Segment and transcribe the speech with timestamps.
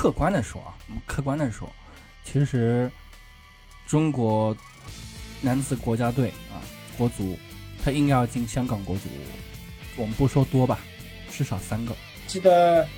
[0.00, 1.70] 客观的说啊，我们客观的说，
[2.24, 2.90] 其实
[3.86, 4.56] 中国
[5.42, 6.56] 男子国家队啊，
[6.96, 7.38] 国足，
[7.84, 9.10] 他应该要进香港国足，
[9.96, 10.78] 我们不说多吧，
[11.30, 11.94] 至少三个。
[12.26, 12.88] 记得，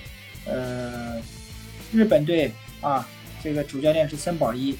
[0.44, 1.20] 呃，
[1.92, 3.08] 日本队啊，
[3.42, 4.78] 这个主教练是森保一，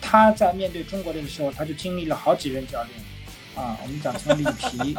[0.00, 2.96] 他在面对中国队的时候，他就经历了好几任教练
[3.56, 4.94] 啊，我们讲从里皮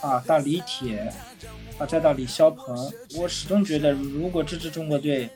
[0.00, 1.12] 啊 到李铁。
[1.78, 5.28] 啊，再到李霄鹏，我始终觉得，如果这支中国队，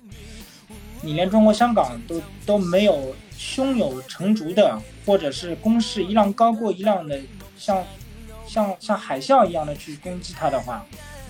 [1.03, 7.19] 你连中国香港都都没有胸有成竹的，或者是攻势一浪高过一浪的，
[7.57, 7.85] 像
[8.47, 10.85] 像像海啸一样的去攻击他的话，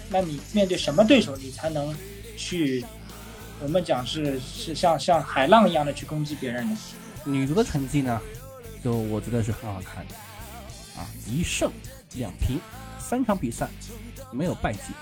[0.08, 1.94] 那你面对什么对手，你才能
[2.36, 2.84] 去
[3.62, 6.76] 我们讲是是像像海浪一样的去攻击别人呢？
[7.24, 8.20] 女足的成绩呢，
[8.82, 10.14] 就我觉得是很好看的，
[10.98, 11.70] 啊，一胜
[12.14, 12.58] 两平，
[12.98, 13.68] 三场比赛。
[14.32, 14.92] 没有败绩，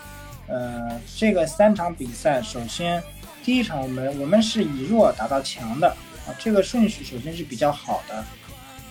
[0.49, 3.01] 呃，这个三场比赛，首先
[3.43, 5.87] 第一场我们我们是以弱打到强的
[6.25, 8.25] 啊，这个顺序首先是比较好的。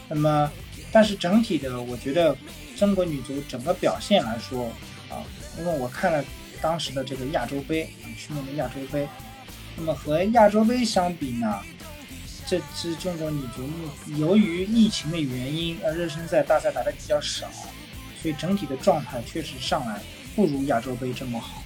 [0.08, 0.50] 那么，
[0.92, 2.36] 但是整体的，我觉得
[2.76, 4.70] 中国女足整个表现来说
[5.10, 5.18] 啊，
[5.58, 6.24] 因为我看了
[6.62, 9.08] 当时的这个亚洲杯啊，去年的亚洲杯，
[9.76, 11.60] 那么和亚洲杯相比呢，
[12.46, 13.68] 这支中国女足
[14.16, 17.48] 由于疫情的原因，呃，热身赛大赛打的比较少，
[18.22, 20.00] 所以整体的状态确实上来。
[20.38, 21.60] 不如亚洲杯这么好。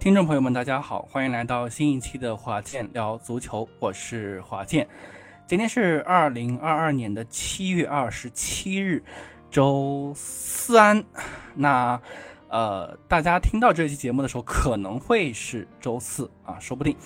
[0.00, 4.84] 听众朋友们，大家好，欢迎来到新一期的华健聊足球，我是华健。
[5.46, 9.00] 今天是二零二二年的七月二十七日，
[9.48, 11.04] 周三。
[11.54, 12.00] 那。
[12.48, 16.96] 呃，大家听到这期节目的时候，可能会是周四啊，说不定。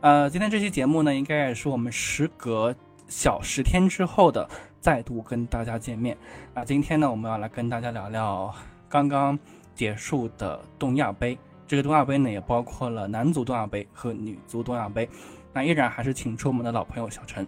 [0.00, 2.74] 呃，今天这期节目呢，应该也是我们时隔
[3.08, 4.48] 小十天之后的
[4.80, 6.16] 再度跟大家见面
[6.54, 6.64] 那。
[6.64, 8.54] 今天呢，我们要来跟大家聊聊
[8.88, 9.38] 刚刚
[9.74, 11.36] 结束的东亚杯。
[11.66, 15.08] 这个东亚杯呢，也包括了男足东亚杯和女足东亚杯。
[15.52, 17.46] 那依然还是请出我们的老朋友小陈。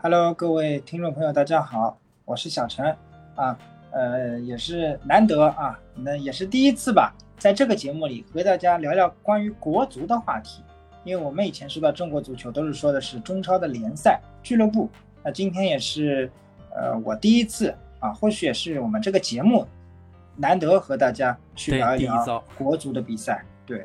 [0.00, 2.96] Hello，各位听众朋友，大家好，我是小陈
[3.34, 3.58] 啊。
[3.98, 10.62] 呃，也是难得啊，那也是第一次吧，在这个节目里和大家聊聊关于国足的话题。
[11.02, 14.88] 因为我们以前说到中国足球，都是说的是中超的联赛、俱乐部。
[15.24, 16.30] 那今天也是，
[16.70, 19.66] 呃，我第一次啊，或许也是我们这个节目
[20.36, 23.44] 难得和大家去聊一聊国足的比赛。
[23.66, 23.84] 对，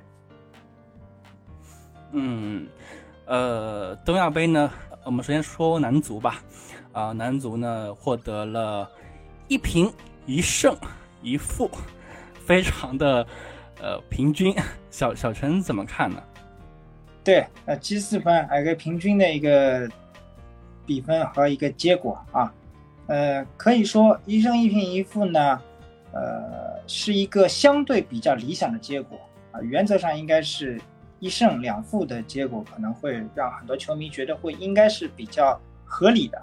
[2.11, 2.67] 嗯，
[3.25, 4.69] 呃，东亚杯呢，
[5.05, 6.43] 我们首先说男足吧。
[6.91, 8.87] 啊，男足呢获得了。
[9.47, 9.91] 一平
[10.25, 10.75] 一胜
[11.21, 11.69] 一负，
[12.45, 13.25] 非常的
[13.81, 14.55] 呃平均。
[14.89, 16.21] 小小陈怎么看呢？
[17.23, 19.89] 对，呃，积四分，一个平均的一个
[20.85, 22.53] 比分和一个结果啊，
[23.07, 25.59] 呃，可以说一胜一平一负呢，
[26.11, 29.17] 呃，是一个相对比较理想的结果
[29.51, 29.59] 啊。
[29.61, 30.79] 原则上应该是
[31.19, 36.37] 一胜两负的结果，可能会让很多球迷觉得会应该是比较合理的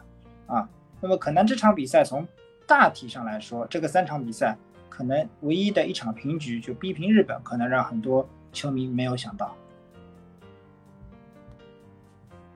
[0.47, 0.69] 啊。
[1.01, 2.27] 那么可能这场比赛从
[2.71, 4.57] 大体上来说，这个三场比赛
[4.89, 9.57] 可能唯一的一场平局就逼平日本，可能让很多球迷没有想到。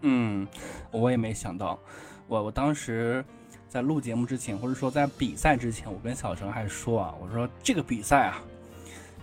[0.03, 0.47] 嗯，
[0.93, 1.77] 我也没想到。
[2.29, 3.25] 我我当时
[3.69, 8.41] 在录节目之前，或者说在比赛之前，我跟小陈还说啊，我说这个比赛啊，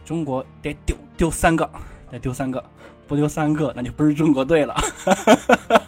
[0.04, 1.72] 中国得丢丢三个，
[2.12, 2.62] 得丢三个，
[3.08, 4.76] 不丢三个那就不是中国队了。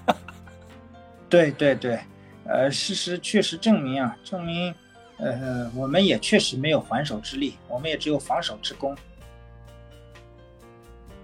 [1.27, 1.99] 对对对，
[2.45, 4.73] 呃，事实确实证明啊，证明。
[5.17, 8.95] 呃，我们也确实没有还手之力，我们也只有防守之功。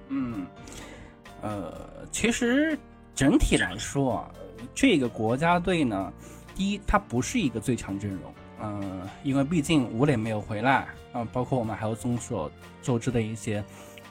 [0.10, 0.46] 嗯，
[1.42, 2.78] 呃，其实
[3.14, 4.32] 整体来说啊，
[4.74, 6.14] 这个国家队呢，
[6.56, 12.50] 第一，它不是一个最强阵容，嗯，因为毕竟吴磊没有回来啊，包括我们还有众所
[12.82, 13.64] 周知的一些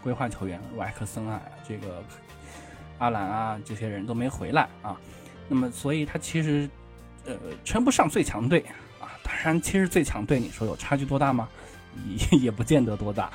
[0.03, 2.03] 规划球员，如埃克森啊，这个
[2.99, 5.01] 阿兰啊，这些人都没回来啊，
[5.49, 6.69] 那么所以他其实
[7.27, 8.65] 呃称不上最强队。
[9.41, 11.49] 当然，其实最强队你说有差距多大吗？
[12.33, 13.31] 也 也不见得多大。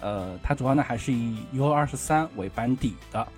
[0.00, 3.28] 呃，它主要呢还是以 U 二十三为班底的。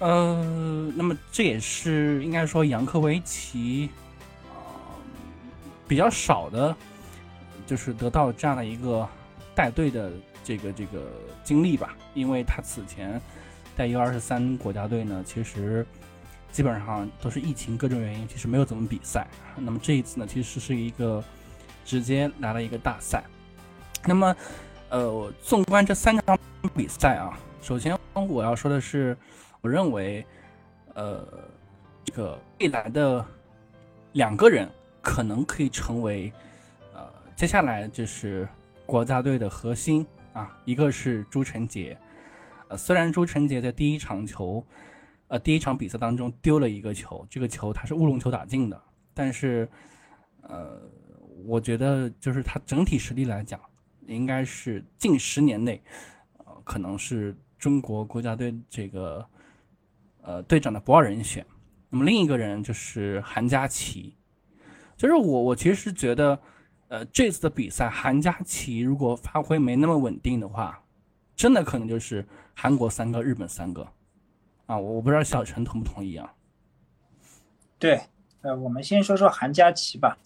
[0.00, 3.88] 呃，那么这也是应该说杨科维奇
[4.50, 4.98] 啊
[5.86, 6.74] 比较少的，
[7.64, 9.08] 就是得到这样的一个
[9.54, 10.10] 带队的
[10.42, 11.12] 这个这个
[11.44, 11.96] 经历吧。
[12.14, 13.20] 因为他此前
[13.76, 15.86] 带 U 二十三国家队呢，其实。
[16.50, 19.26] 基本上都是疫情各种原因，其实没有怎么比赛。
[19.56, 21.22] 那么这一次呢，其实是一个
[21.84, 23.22] 直接来了一个大赛。
[24.04, 24.36] 那么，
[24.88, 26.38] 呃，纵观这三场
[26.74, 29.16] 比赛啊，首先我要说的是，
[29.60, 30.24] 我认为，
[30.94, 31.26] 呃，
[32.04, 33.24] 这个未来的
[34.12, 34.68] 两个人
[35.02, 36.32] 可能可以成为，
[36.94, 37.06] 呃，
[37.36, 38.48] 接下来就是
[38.86, 41.96] 国家队的核心啊，一个是朱晨杰，
[42.68, 44.64] 呃，虽然朱晨杰在第一场球，
[45.28, 48.82] 呃，第一场比赛当中丢了一个球，这个球他是乌龙球打进的，
[49.14, 49.68] 但是，
[50.42, 50.82] 呃，
[51.44, 53.60] 我觉得就是他整体实力来讲，
[54.06, 55.80] 应该是近十年内，
[56.38, 57.36] 呃，可能是。
[57.58, 59.26] 中国国家队这个
[60.22, 61.44] 呃队长的不二人选，
[61.90, 64.14] 那么另一个人就是韩佳琪，
[64.96, 66.38] 就是我我其实觉得，
[66.86, 70.80] 呃这次的比赛韩佳琪如果发挥没那么稳定的话，
[71.34, 72.24] 真的可能就是
[72.54, 73.84] 韩国三个日本三个，
[74.68, 76.34] 啊我不知道小陈同不同意啊？
[77.78, 78.02] 对，
[78.42, 80.18] 呃我们先说说韩佳琪吧，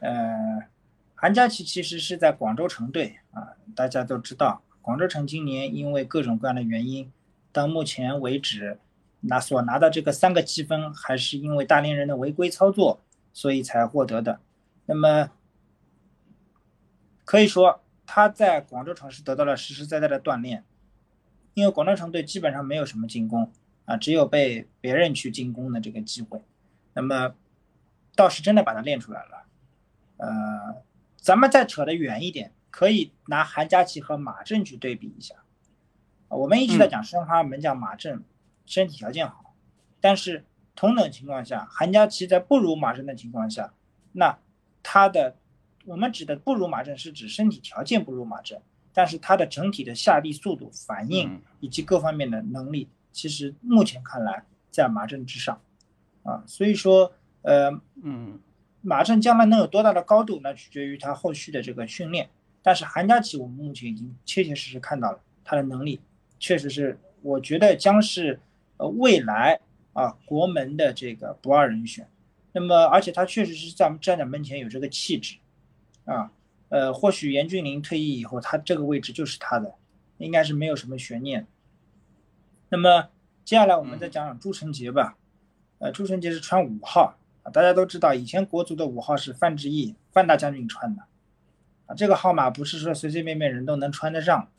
[0.00, 0.68] 呃
[1.14, 4.62] 韩佳琪其实是在广州城队啊，大家都知道。
[4.82, 7.10] 广州城今年因为各种各样的原因，
[7.50, 8.78] 到目前为止，
[9.20, 13.00] 拿所拿的这个三个积分，还是因为大连人的违规操作，
[13.32, 14.40] 所以才获得的。
[14.84, 15.30] 那么
[17.24, 20.64] 可以说他在广州城是得到了实实在在的锻炼，
[21.54, 23.50] 因为广州城队基本上没有什么进攻
[23.86, 26.40] 啊，只有被别人去进攻的这个机会。
[26.92, 27.34] 那么
[28.14, 29.46] 倒是真的把它练出来了。
[30.18, 30.82] 呃，
[31.16, 32.52] 咱们再扯得远一点。
[32.68, 35.34] 可以拿韩佳琪和马震去对比一下，
[36.28, 38.22] 我们一直在讲申花门将马震
[38.66, 39.54] 身体条件好，
[39.98, 40.44] 但是
[40.74, 43.72] 同等情况下，韩佳琪在不如马震的情况下，
[44.12, 44.38] 那
[44.82, 45.36] 他的
[45.86, 48.60] 我们指的不如马震是指身体条件不如马震，
[48.92, 55.58] 但是他的整体的下地速度、反应以及各方面的能力，其实目前看来在马震之上，
[56.22, 57.70] 啊，所以说，呃，
[58.02, 58.38] 嗯，
[58.82, 62.28] 马震将来能有多大的高度，那取决于他后续的这个训练。
[62.62, 65.98] 但是韩佳琪，我们目前已经切切实实看到了他的能力，
[66.38, 68.38] 确实是，我觉得将是
[68.76, 69.58] 呃未来
[69.94, 72.06] 啊国门的这个不二人选。
[72.52, 75.36] 那么，而且他确实是在我们站在门前有这个气质，
[76.04, 76.30] 啊，
[76.68, 79.74] 呃，或许严俊凌退役以后，他这个位置就是他的，
[80.18, 81.46] 应该是没有什么悬念。
[82.76, 83.08] 那么
[83.42, 85.16] 接下来我们再讲讲朱晨杰吧，
[85.78, 87.16] 呃，朱晨杰是穿五号。
[87.42, 91.04] 啊，大家都知道，以前国足的五号是范志毅范大将军穿的。
[91.86, 94.50] 啊，这个号码不是说随随便便人都能穿得上，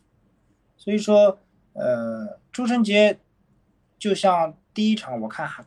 [0.78, 1.38] 所以说，
[1.74, 3.20] 呃，朱晨杰
[4.00, 5.64] 就像第一场我看韩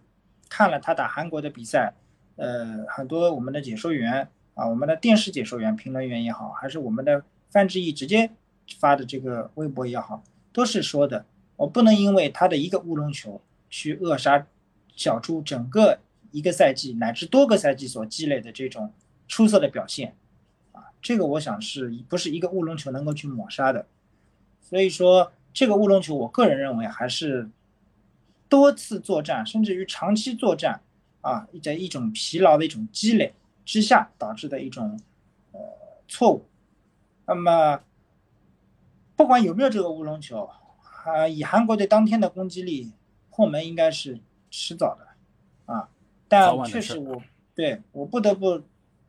[0.48, 1.94] 看了他打韩国的比赛，
[2.34, 8.32] 呃，很多我们的解说员啊，我们的电视解说员、评论员也好，还是我们的范志毅直接
[8.80, 11.26] 发的这个微博也好，都是说的，
[11.60, 14.46] 我不能因为他的一个乌龙球去扼杀
[14.96, 15.98] 小朱整个
[16.30, 18.94] 一个赛季乃至多个赛季所积累的这种
[19.28, 20.16] 出色的表现
[20.72, 20.84] 啊。
[21.02, 23.86] 这个我想是不是一个乌龙球能够去抹杀的，
[24.62, 27.50] 所以说这个乌龙球，我个人认为还是
[28.48, 30.80] 多次作战，甚至于长期作战
[31.20, 33.34] 啊，在一种疲劳的一种积累
[33.66, 34.98] 之下导致的一种
[35.52, 35.60] 呃
[36.08, 36.46] 错误。
[37.26, 37.80] 那么
[39.14, 40.48] 不管有没有这个乌龙球，
[41.04, 42.92] 啊，以韩国队当天的攻击力，
[43.30, 44.18] 破门应该是
[44.50, 45.88] 迟早的啊。
[46.28, 47.22] 但确实我
[47.54, 48.62] 对我不得不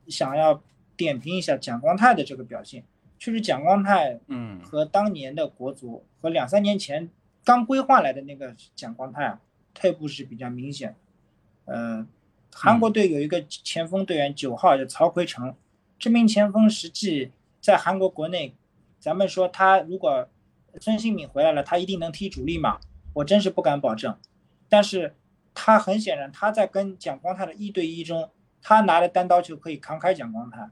[0.07, 0.61] 想要。
[0.97, 2.83] 点评一下蒋光太的这个表现，
[3.17, 7.09] 确实蒋光太，嗯，和当年的国足和两三年前
[7.43, 9.41] 刚规划来的那个蒋光太啊，
[9.73, 10.95] 退步是比较明显。
[11.65, 12.05] 呃，
[12.53, 15.55] 韩国队有一个前锋队员九号叫曹奎成，
[15.97, 18.53] 这名前锋实际在韩国国内，
[18.99, 20.29] 咱们说他如果
[20.79, 22.79] 孙兴敏回来了，他一定能踢主力嘛？
[23.13, 24.17] 我真是不敢保证。
[24.69, 25.15] 但是
[25.53, 28.29] 他很显然他在跟蒋光太的一对一中，
[28.61, 30.69] 他拿的单刀球可以扛开蒋光太。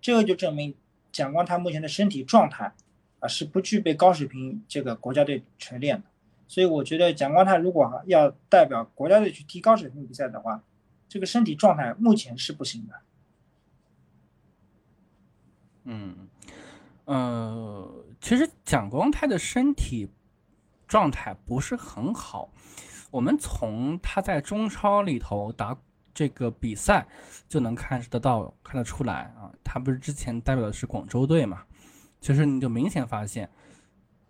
[0.00, 0.74] 这个就证明
[1.12, 2.74] 蒋光太目前的身体状态
[3.20, 6.04] 啊是不具备高水平这个国家队锤炼的，
[6.48, 10.62] 所以我觉得蒋光太如果要代表国家队去踢高水平比赛的话，
[11.08, 12.94] 这个身体状态目前是不行的。
[15.84, 16.28] 嗯，
[17.04, 20.08] 呃，其实蒋光太的身体
[20.86, 22.50] 状态不是很好，
[23.10, 25.76] 我们从他在中超里头打。
[26.18, 27.06] 这个比赛
[27.46, 31.62] 就能看得到、看得出来啊，他不是之前代表的是广州队嘛？
[32.22, 33.50] 其实你就明显发现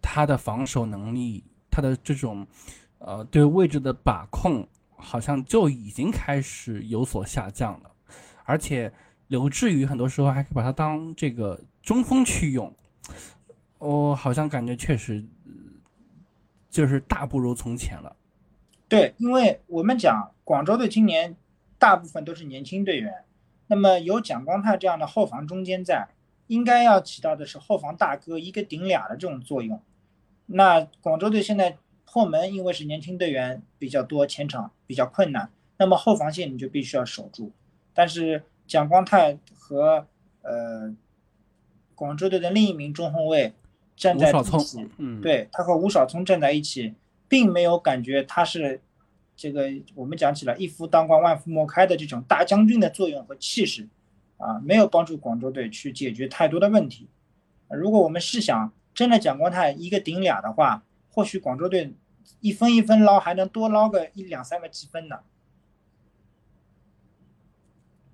[0.02, 2.44] 他的防守能力，他的这种
[2.98, 7.92] 呃对位置的把控，好像就已经开始有所下降了。
[8.42, 8.92] 而且
[9.28, 12.74] 刘志宇很多时候还可以把他当这个中锋去用，
[13.78, 15.24] 我好像感觉确实
[16.70, 18.16] 就是大不如从前了。
[18.88, 21.36] 对，因为我们讲广州队今年。
[21.78, 23.12] 大部分都是年轻队员，
[23.66, 26.08] 那么有蒋光太这样的后防中间在，
[26.46, 29.78] 应该要起到的是后防大哥一个顶俩的这种作用。
[30.46, 37.52] 那广州队现在破门，因为是年轻队员比较多，前场比较困难，那么后防线你就必须要守住。
[37.92, 40.06] 但是蒋光太和
[40.40, 40.96] 呃
[41.94, 43.52] 广州队的另一名中后卫
[43.96, 46.94] 站在一起，嗯，对他和吴少聪站在一起，
[47.26, 48.80] 并没有感觉他是
[49.34, 53.88] 这个我们讲起来一夫当关万夫莫开的这种大将军的作用和气势，
[54.36, 57.08] 啊，没有帮助广州队去解决太多的问题。
[57.68, 61.92] 如果我们试想，真的蒋光太一个顶俩的话，或许广州队
[62.40, 65.20] 一分一分捞，还能多捞个一两三个积分呢。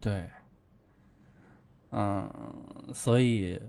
[0.01, 0.31] 对，
[1.91, 2.29] 嗯，
[2.93, 3.61] 所以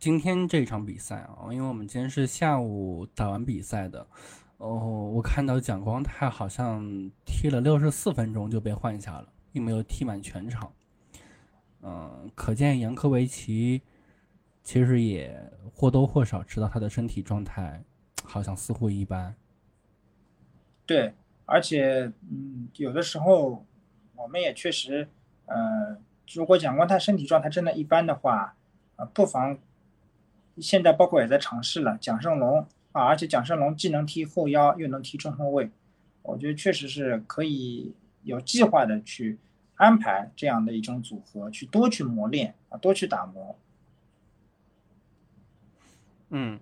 [0.00, 4.06] 今天这场比赛啊，因为我们今天是下午打完比赛的，
[4.56, 6.82] 哦，我看到蒋光太好像
[7.26, 10.72] 踢了六十四分钟就被换下了，并没有踢满全场。
[11.82, 13.82] 嗯，可见杨科维奇。
[14.62, 17.82] 其实也或多或少知道他的身体状态
[18.22, 19.34] 好像似乎一般。
[20.86, 21.12] 对，
[21.46, 23.64] 而且嗯，有的时候
[24.14, 25.08] 我们也确实，
[25.46, 25.96] 呃，
[26.32, 28.54] 如果蒋光太身体状态真的一般的话，
[28.96, 29.58] 呃，不妨
[30.60, 35.70] 现在包括也在尝试了蒋胜龙啊，而且蒋胜龙既能踢后腰又能踢中后卫，
[36.22, 39.38] 我觉得确实是可以有计划的去
[39.76, 43.56] 安排这样的一种组合，去多去磨练啊，多去打磨。
[46.30, 46.60] 嗯，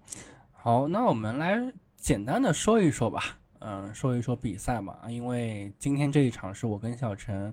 [0.52, 7.52] 好，那我们来简单的说一说吧，嗯，说一说比赛嘛，因为今天这一场是我跟小陈，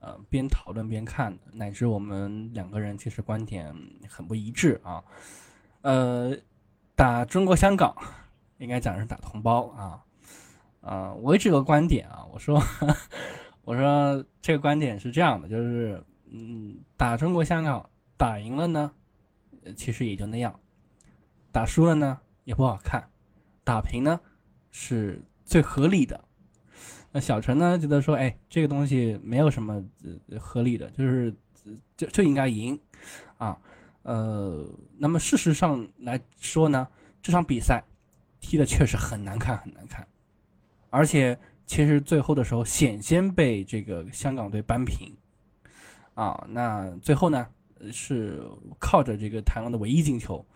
[0.00, 3.72] 呃，边讨论边看的，乃至我们两个人其实观点
[4.08, 5.04] 很不一致啊，
[5.84, 6.34] 呃，
[6.94, 7.94] 打中国香港，
[8.56, 10.02] 应该讲是打同胞啊，
[10.80, 12.58] 啊，我这个观点啊，我说，
[13.64, 18.92] 我说这个观点是这样的，就是，嗯，打中国香港打赢了呢，
[19.76, 20.58] 其实也就那样。
[21.52, 23.10] 打输了呢也不好看，
[23.62, 24.18] 打平呢
[24.70, 26.24] 是最合理的。
[27.12, 29.84] 那小陈呢觉得说，哎，这个东西没有什么
[30.40, 31.36] 合理的，就是
[31.94, 32.80] 就就应该赢
[33.36, 33.58] 啊。
[34.04, 34.64] 呃，
[34.96, 36.86] 那么事实上来说呢，
[37.20, 37.84] 这场比赛
[38.40, 40.06] 踢的确实很难看，很难看，
[40.88, 45.12] 而且其实最后的时候险些被这个香港队扳平
[46.14, 46.46] 啊。
[46.48, 47.46] 那最后呢
[47.90, 48.42] 是
[48.78, 50.46] 靠着这个台湾的唯一进球。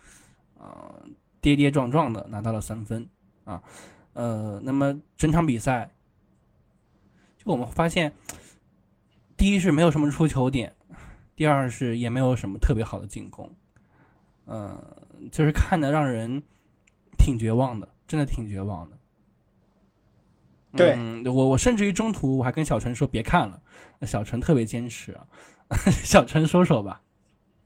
[0.59, 0.93] 啊，
[1.39, 3.07] 跌跌撞撞的拿到了三分，
[3.45, 3.63] 啊，
[4.11, 5.89] 呃，那么整场比赛，
[7.37, 8.11] 就我们发现，
[9.37, 10.75] 第一是没有什么出球点，
[11.39, 13.49] 第二是也没有什么特别好的进攻，
[14.45, 14.77] 嗯，
[15.31, 16.43] 就是看的让人
[17.17, 18.97] 挺绝望的，真的挺绝望的。
[20.75, 23.61] 对，我我甚至于中途我还跟小陈说别看了，
[24.01, 25.25] 小陈特别坚持啊，
[26.03, 27.01] 小陈说说吧。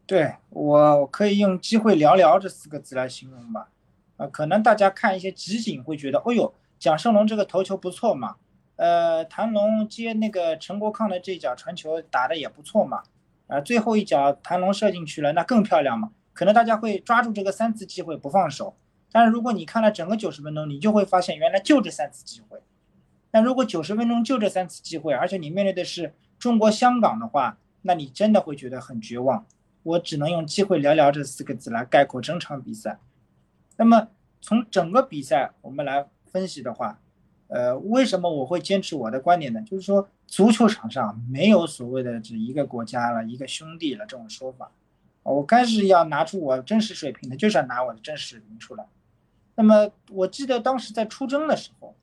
[0.06, 3.70] 对我可以用“机会寥寥”这四个字来形容吧，
[4.18, 8.36] 啊，可能大家看一些集锦会觉得，哦呦，蒋胜龙这个头球不错嘛，
[8.76, 13.02] 呃，谭龙接那个陈国抗的这脚传球打的也不错嘛，
[13.48, 18.76] 啊，最后一脚谭龙射进去了，那更漂亮嘛，可能大家会抓住这个三次机会不放手，
[19.12, 22.60] 但是如果你看了整个九十分钟，你就会发现原来就这三次机会，
[23.32, 29.46] 那如果九十分钟就这三次机会，而且你面对的是中国香港的话，那你真的会觉得很绝望。
[29.84, 33.00] 我只能用“机会寥寥”这四个字来概括整场比赛。
[33.76, 34.08] 那么
[34.40, 37.02] 从整个比赛我们来分析的话，
[37.48, 39.62] 呃，为什么我会坚持我的观点呢？
[39.64, 44.72] 就是说，足球场上没有所谓的这一个国家了、一个兄弟了这种说法。
[45.22, 48.84] 我该是要拿出我真实水平的，就是要拿我的真实水平出来。
[49.54, 51.96] 那么我记得当时在出征的时候，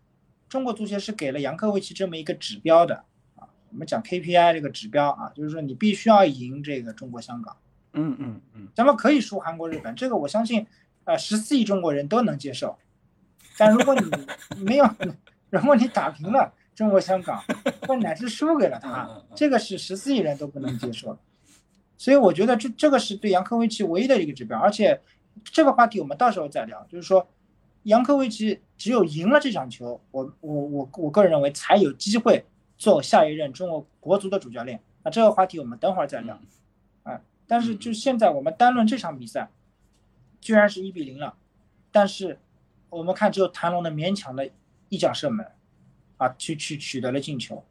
[0.49, 3.02] 中国足协是给了杨科维奇这么一个指标的
[3.34, 3.49] 啊。
[3.72, 7.56] 我们讲 KPI 这个指标啊，就是说你必须要赢这个中国香港。
[7.94, 10.64] 嗯嗯嗯，咱们可以输韩国、日本，这个我相信，
[11.02, 12.78] 呃，十四亿中国人都能接受。
[13.58, 14.88] 但如果你没有，
[15.50, 17.44] 如果你打平了中国香港，
[17.87, 21.18] 或乃至输给了他，这个是十四亿人都不能接受。
[21.99, 24.58] 所以我觉得这这个是对杨科维奇唯一的一个指标。
[24.58, 24.99] 而且
[25.44, 27.28] 这个话题我们到时候再聊，就是说
[27.82, 32.46] 杨科维奇只有赢了这场球，我我我我个人认为才有机会
[32.78, 34.80] 做下一任中国国足的主教练。
[35.02, 36.40] 那这个话题我们等会儿再聊。
[37.46, 39.50] 但是就现在我们单论这场比赛，
[40.40, 41.34] 居然是一比零了，
[41.92, 42.38] 但是
[42.88, 44.49] 我们看只有谭龙的勉强的
[44.88, 45.44] 一脚射门，
[46.20, 47.64] 啊，去去取得了进球，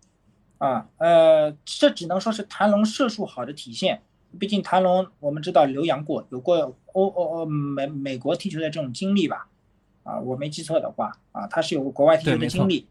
[0.57, 4.01] 啊，呃，这只能说是谭龙射术好的体现。
[4.39, 9.47] 毕竟谭龙我们知道留洋过，有过欧欧欧美美国踢球的这种经历吧，
[10.01, 12.87] 啊，我没记错的话，啊，他是有过国外踢球的经历，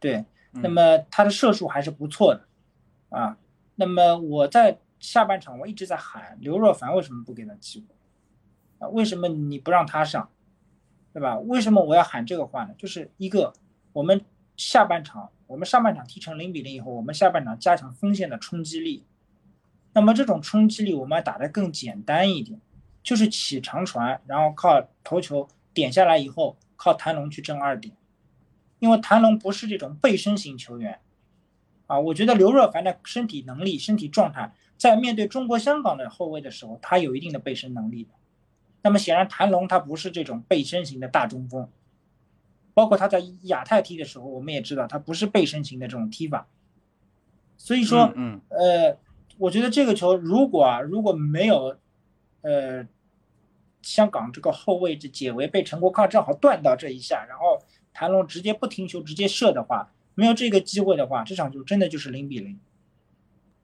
[0.00, 2.44] 对，那么他的射术还是不错的，
[3.16, 3.38] 啊，
[3.76, 4.78] 那么我在。
[5.00, 7.94] 下半场我一直在喊刘若凡为什么不给他机会
[8.80, 8.88] 啊？
[8.88, 10.28] 为什么你不让他上？
[11.12, 11.38] 对吧？
[11.38, 12.74] 为什么我要喊这个话呢？
[12.76, 13.52] 就是一个，
[13.92, 14.20] 我们
[14.58, 19.04] 下半场，我们上半场踢成零比零以后，我们下半场加强锋线的冲击力。
[19.92, 22.60] 那么这种冲击力，我们要打得更简单一点，
[23.00, 27.94] 就是起长传，然后靠头球点下来以后，靠谭龙去争二点。
[28.80, 30.98] 因为谭龙不是这种背身型球员，
[31.86, 38.10] 啊，我觉得刘若凡的身体能力、身体状态，在面对中国香港的后卫的时候，他有一定的背身能力的。
[38.82, 41.68] 那么显然，谭龙他不是这种背身型的大中锋，
[42.78, 46.46] 包括他在亚太踢的时候，我们也知道他不是背身型的这种踢法。
[47.56, 48.96] 所以说，嗯，呃，
[49.36, 51.76] 我觉得这个球如果啊，如果没有，
[52.42, 52.86] 呃，
[53.82, 57.58] 香港这个后卫这解围被陈国康正好断到这一下，然后
[57.92, 62.60] 谭龙直接不停球直接射的话，没有这个机会的话，这场球真的就是零比零。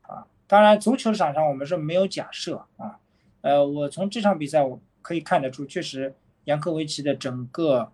[0.02, 2.98] 啊，当然足球场上我们是没有假设啊，
[3.42, 4.80] 呃，我从这场比赛我。
[5.04, 7.92] 可以看得出，确实杨科维奇的整个，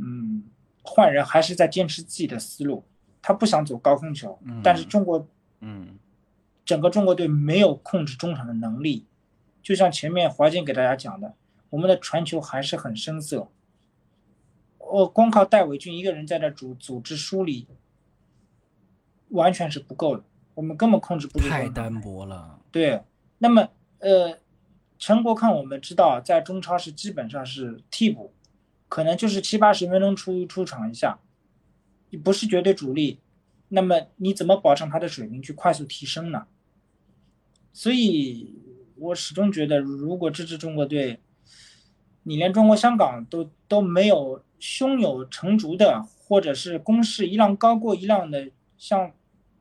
[0.00, 0.42] 嗯，
[0.82, 2.84] 换人还是在坚持自己的思路，
[3.22, 5.26] 他不想走高空球，但是中国，
[5.60, 5.98] 嗯，
[6.64, 9.06] 整个中国队没有控制中场的能力，
[9.62, 11.34] 就像前面华健给大家讲的，
[11.70, 13.48] 我们的传球还是很生涩，
[14.78, 17.66] 我光靠戴伟俊一个人在这组组织梳理，
[19.30, 20.24] 完全是不够的，
[20.54, 22.60] 我们根本控制不住，太单薄了。
[22.70, 23.02] 对，
[23.38, 24.38] 那么呃。
[24.96, 28.32] 陈国康，我们知道在中超是基本上是替补，
[28.94, 31.18] 可能就是七八十分钟出出场一下，
[32.10, 33.18] 你不是绝对主力，
[33.70, 36.46] 那么你怎么保证他的水平去快速提升呢？
[37.72, 38.54] 所以
[38.94, 41.18] 我始终觉得，如果这支中国队，
[42.22, 48.48] 你连中国香港都都没有胸有成竹的，或者是攻势一浪高过一浪的，
[48.78, 49.10] 像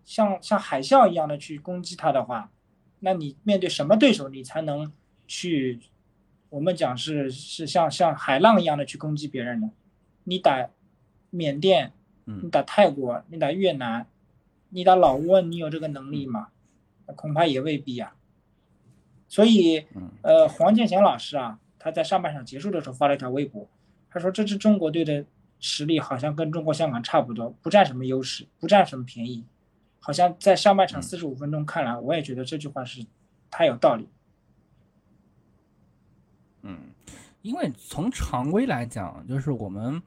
[0.06, 2.52] 像像海啸一样的去攻击他的话，
[3.00, 4.94] 那你面对什么对手，你才能？
[5.26, 5.80] 去，
[6.54, 9.72] 我们讲是是像像海浪一样的去攻击别人的，
[10.26, 10.70] 你打
[11.32, 11.92] 缅甸，
[12.26, 14.06] 你打泰国，你打越南，
[14.70, 16.50] 你打老挝，你有这个能力吗？
[17.16, 18.14] 恐怕也未必啊。
[19.28, 19.88] 所以，
[20.22, 23.68] 呃，黄健翔老师啊，他在上半场结束的时候发了一条微博，
[24.12, 25.26] 他说这支中国队的
[25.60, 29.44] 实力好像跟中国香港差不多，不占什么优势，不占什么便宜，
[30.00, 33.04] 好像在上半场四十五分钟看来，我也觉得这句话是
[33.50, 34.04] 太有道理。
[34.04, 34.10] 嗯，
[37.42, 40.02] 因为从常规来讲，就是我们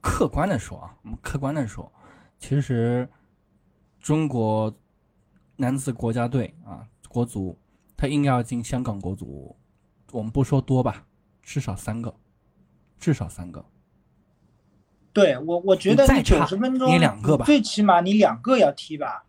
[0.00, 1.90] 客观的说啊，我们客观的说，
[2.38, 3.08] 其实
[4.00, 4.74] 中国
[5.56, 7.56] 男子国家队啊，国足
[7.96, 9.56] 他应该要进香港国足，
[10.10, 11.06] 我们不说多吧，
[11.42, 12.12] 至少三个，
[12.98, 13.64] 至少三个。
[15.12, 19.24] 对我，我觉得你九十分钟，你两个吧，最起码你两个要踢吧，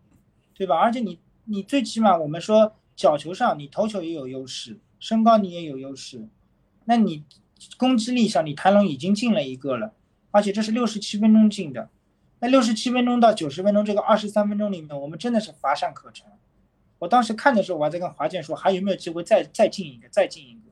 [0.55, 0.79] 对吧？
[0.79, 6.27] 而且你你最起码我们说角球上你头球也有优势，身高你也有优势。
[6.85, 7.23] 那你
[7.77, 9.93] 攻击力上，你谭龙已经进了一个了，
[10.31, 11.89] 而且这是六十七分钟进的。
[12.39, 16.27] 那六十七分钟到九十分钟这个二十三分钟里面，我们真的是乏善可陈。
[16.99, 20.71] 我当时看的时候，我还在跟华健说，还有没有机会再再进一个，再进一个？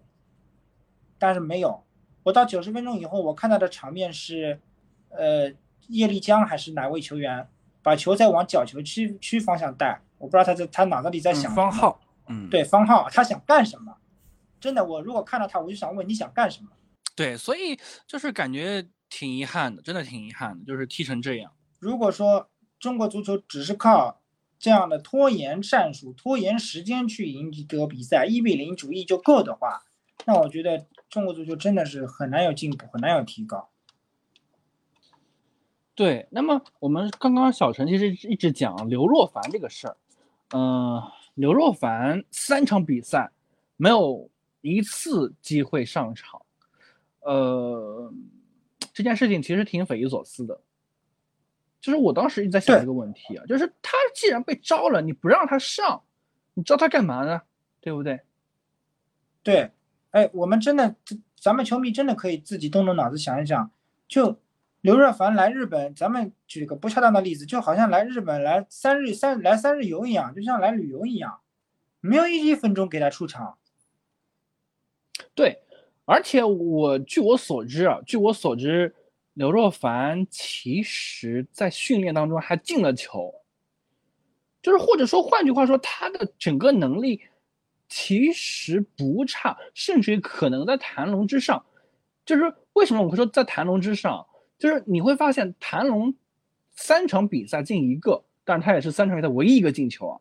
[1.17, 1.83] 但是没有。
[2.23, 4.59] 我到九十分钟以后，我看到的场面是，
[5.09, 5.51] 呃，
[5.87, 7.47] 叶丽江还是哪位球员
[7.81, 10.01] 把球在往角球区区方向带？
[10.17, 11.53] 我不知道他在他脑子里在想。
[11.53, 13.97] 方浩，嗯，对，方浩，他想干什么？
[14.63, 16.69] 真的，我如果看到他，我就想问你想干什么？
[17.17, 21.51] 对，所以就是感觉挺遗憾的，真的挺遗憾的，就是踢成这样。
[21.79, 22.49] 如果说
[22.79, 24.21] 中国足球只是靠
[24.57, 29.83] 这样的拖延战术、拖延时间去赢得比赛，一比零主义就够的话，
[30.25, 33.69] 那我觉得中国足球真的是很难有进步，很难有提高。
[35.93, 39.97] 对，那么我们刚刚小陈其实一直讲刘若凡这个事儿，
[40.55, 43.29] 嗯，刘若凡三场比赛
[43.75, 44.29] 没有。
[44.63, 46.41] 一次机会上场，
[47.19, 48.11] 呃，
[48.93, 50.61] 这件事情其实挺匪夷所思的。
[51.81, 56.01] 就是我当时一直在想一个问题啊，就是他既然被招了，你不让他上，
[56.53, 57.41] 你招他干嘛呢？
[57.81, 58.21] 对不对？
[59.43, 59.71] 对，
[60.11, 60.95] 哎，我们真的，
[61.37, 63.69] 咱们球迷真的可以自己动动脑子想一想，
[64.07, 64.39] 就
[64.79, 71.41] 刘若凡来日本，咱们举个不恰当的例子，就好像来日本来三日三来三日游一样，就像来旅游一样，
[71.99, 73.57] 没有一分钟给他出场。
[75.35, 75.59] 对，
[76.05, 78.93] 而且我据我所知啊，据我所知，
[79.33, 83.33] 刘若凡其实在训练当中还进了球，
[84.61, 87.21] 就是或者说换句话说，他的整个能力
[87.87, 91.63] 其实不差，甚至于可能在谭龙之上。
[92.25, 94.25] 就是为什么我会说在谭龙之上？
[94.57, 96.13] 就是你会发现谭龙
[96.71, 100.19] 三场比赛进一个，但是他也是三场比赛唯一一个进球啊。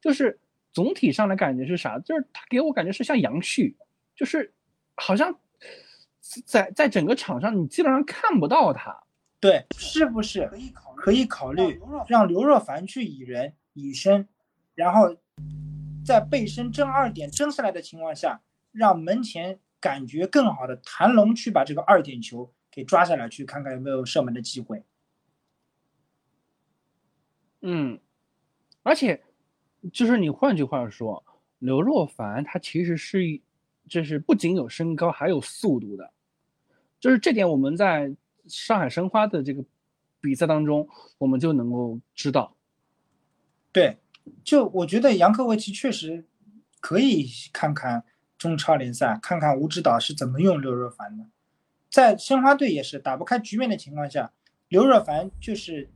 [0.00, 0.38] 就是
[0.72, 1.98] 总体上的感觉是啥？
[2.00, 3.76] 就是他给我感觉是像杨旭。
[4.16, 4.52] 就是，
[4.96, 5.38] 好像
[6.44, 9.04] 在在整个场上你基本上看不到他。
[9.38, 10.50] 对，是不是
[10.96, 14.26] 可以考虑让刘若凡去以人以身，
[14.74, 15.14] 然后
[16.04, 18.40] 在背身争二点争下来的情况下，
[18.72, 24.82] 让门前感觉更好的谭龙去把这个二点球给抓下来，去看看有没有射门的机会。
[27.60, 28.00] 嗯，
[28.82, 29.22] 而且
[29.92, 31.22] 就是你换句话说，
[31.58, 33.18] 刘若凡他其实是，
[33.88, 36.10] 就是不仅有身高，还有速度的，
[37.00, 38.14] 就是这点我们在
[38.46, 39.64] 上海申花的这个
[40.20, 42.56] 比赛当中，我们就能够知道。
[43.72, 43.96] 对，
[44.44, 46.24] 就我觉得杨科维奇确实
[46.80, 48.04] 可以看看
[48.38, 51.24] 中超联赛，看看吴指导是怎么用刘若凡的，
[51.90, 54.32] 在申花队也是打不开局面的情况下，
[54.68, 55.90] 刘若凡就是。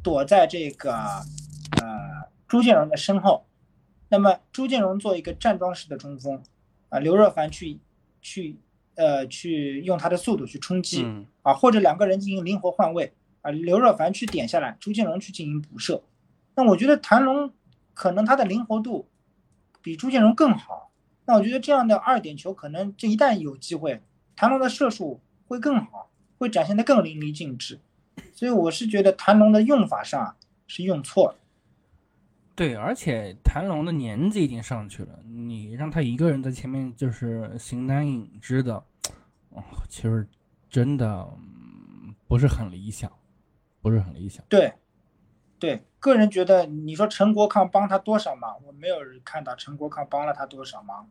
[0.00, 3.44] 躲在这个呃朱建荣的身后，
[4.08, 6.40] 那么朱建荣做一个站桩式的中锋，
[6.88, 7.78] 啊刘若凡去
[8.20, 8.56] 去
[8.94, 11.06] 呃去用他的速度去冲击
[11.42, 16.02] 啊，或者两个人进行灵活换位啊，刘若凡去点下来，朱建荣去进行补射。
[16.54, 17.52] 那我觉得谭龙
[17.94, 19.08] 可能他的灵活度
[19.80, 20.90] 比朱建荣更好，
[21.26, 24.00] 那我觉得这样的二点球可能这一旦有机会，
[24.34, 27.78] 谭龙的射术会更好，会展现的更淋漓尽致。
[28.32, 31.38] 所以我是觉得谭龙的用法上是用错了。
[32.58, 38.74] 对，而且谭龙的年纪已经上去了，你让他一个人在前面就是形单影只的，
[39.50, 40.26] 哦，其实
[40.68, 41.24] 真的
[42.26, 43.08] 不是很理想，
[43.80, 44.44] 不是很理想。
[44.48, 44.72] 对，
[45.60, 51.08] 对，个人觉得你说陈国康帮他多少忙，我没有看到陈国康帮了他多少忙，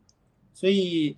[0.52, 1.16] 所以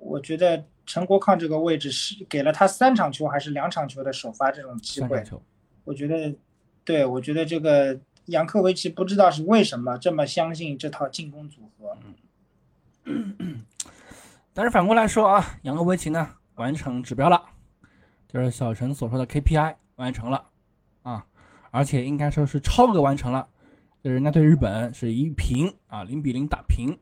[0.00, 0.64] 我觉得。
[0.88, 5.20] 陈国康这个位置是给了他三场球还是两场球的首发这种机会？
[5.82, 6.32] 我觉得，
[6.84, 11.96] 对我觉得这个杨科维奇不知道是为什么这么相信这套进攻组合。
[14.52, 17.40] 但是反过来说啊，杨科维奇呢完成指标了，
[18.26, 20.44] 就是小陈所说的 KPI 完成了
[21.02, 21.26] 啊，
[21.70, 23.46] 而且应该说是超额完成了，
[24.02, 26.98] 就是人家对日本是一平啊，零比零打平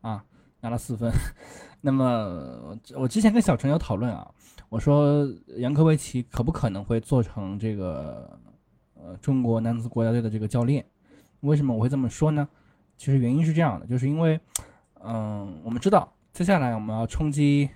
[0.00, 0.24] 啊，
[0.60, 1.10] 拿了四分。
[1.84, 4.30] 那么我之前跟小陈有讨论啊，
[4.68, 8.38] 我说杨科维奇可不可能会做成这个
[9.02, 10.84] 呃中国男子国家队的这个教练？
[11.40, 12.48] 为什么我会这么说呢？
[12.96, 14.38] 其实原因是这样的，就是因为
[15.02, 17.68] 嗯，我们知道接下来我们要冲击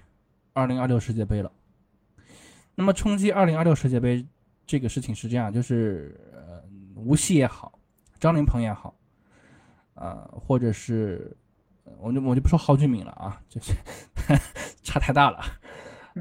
[0.52, 1.50] 二零二六世界杯了。
[2.74, 4.24] 那么冲击二零二六世界杯
[4.66, 6.62] 这个事情是这样，就是呃
[6.94, 7.78] 吴曦也好，
[8.20, 8.94] 张琳芃也好，
[9.94, 11.36] 啊，或者是。
[12.00, 13.72] 我就我就不说郝俊敏了啊，就是
[14.82, 15.40] 差太大了，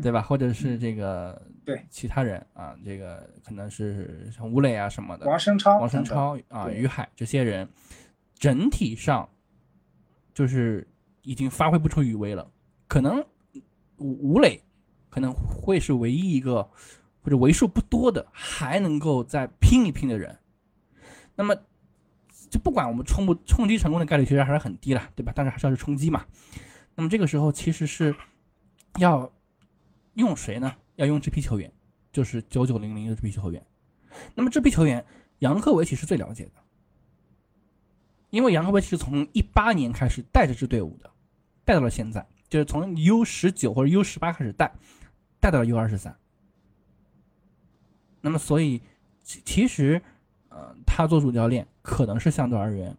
[0.01, 0.21] 对吧？
[0.21, 7.67] 或者是这个对其他人啊，这个可能是像吴磊啊什么的，王声超、王声超啊、于海这些人，
[8.36, 9.27] 整体上
[10.34, 10.88] 就是
[11.21, 12.49] 已经发挥不出余威了。
[12.88, 13.25] 可能
[13.97, 14.62] 吴吴磊
[15.10, 16.63] 可能会是唯一一个
[17.21, 20.38] 或者为数不多的还能够再拼一拼的人。
[21.36, 21.55] 那么。
[22.47, 25.34] 就不管我们冲不冲击成功的概率其实还是很低了，对吧？
[25.36, 26.23] 但是还是要去冲击嘛。
[26.93, 28.15] 那么这个时候其实是
[28.97, 29.29] 要
[30.15, 30.75] 用谁呢？
[30.95, 31.71] 要用这批球员，
[32.12, 33.65] 就是九九零零的这批球员。
[34.34, 35.06] 那么这批球员，
[35.39, 36.51] 杨科维奇是最了解的，
[38.32, 41.10] 因为杨科维奇是从一八年开始带这支队伍的，
[41.63, 44.73] 带到了现在，就是从 U 十九或者 U 十八开始带，
[45.39, 46.17] 带到了 U 二十三。
[48.21, 48.82] 那么所以
[49.23, 50.01] 其其实。
[50.47, 52.95] 呃，他做主教练可能是相对而言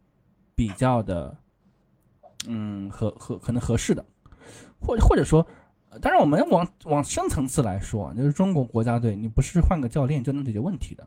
[0.54, 1.34] 比较的，
[2.46, 4.04] 嗯，合合可能合适的，
[4.78, 5.46] 或或者说，
[6.00, 11.06] 当然我们往往深层次来说，就是中国国家队，你不是换个教练就能解决问题的。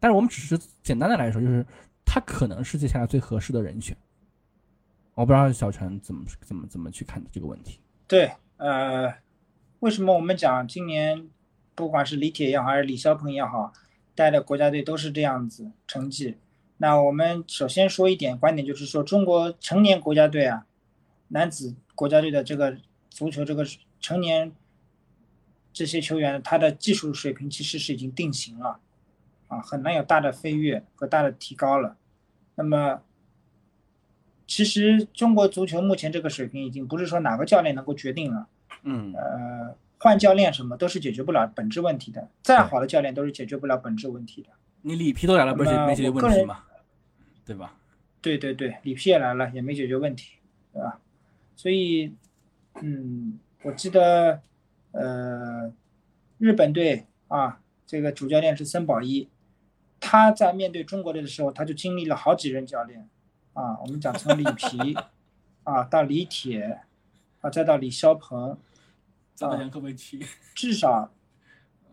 [0.00, 1.64] 但是我们只是简单的来说，就是
[2.04, 3.96] 他可能是接下来最合适的人选。
[5.14, 7.80] 我不知道小陈怎么怎么怎么去看这个问题。
[8.06, 9.12] 对，呃，
[9.80, 11.28] 为什么我们讲今年
[11.74, 13.72] 不管是李铁也好，还是李霄鹏也好？
[14.14, 16.36] 带的国家队都是这样子成绩，
[16.76, 20.66] 那我们首先说一点观点，就是说中国成年国家队啊，
[21.28, 22.76] 男子国家队的这个
[23.14, 23.64] 足球这个
[24.00, 24.52] 成年
[25.72, 28.80] 这些球员，他的技术水平其实是已经定型了，
[29.48, 31.96] 啊，很难有大的飞跃和大的提高了。
[32.54, 33.02] 那么，
[34.46, 38.48] 其实中国足球目前这个水平已经不是说哪个教练能够决定了，
[38.82, 39.76] 嗯，呃。
[40.02, 44.48] 换教练什么都是解决不了本质问题的，再好的教练都是解决不了本质问题的。
[44.80, 46.64] 你里皮都来了，不是没解决问题吗？
[47.46, 47.76] 对吧？
[48.20, 50.38] 对对对，里皮也来了，也没解决问题，
[50.72, 50.98] 对吧？
[51.54, 52.12] 所以，
[52.80, 54.40] 嗯，我记得，
[54.92, 55.72] 呃，
[56.38, 59.28] 日本队啊，这个主教练是森保一，
[60.00, 63.08] 他在面对中国队的时候，他就经历了好几任教练，
[63.52, 64.96] 啊，我们讲从里皮，
[65.64, 66.80] 啊，到李铁，
[67.40, 68.58] 啊，再到李霄鹏。
[69.34, 70.20] 找到杨科维奇，
[70.54, 71.10] 至少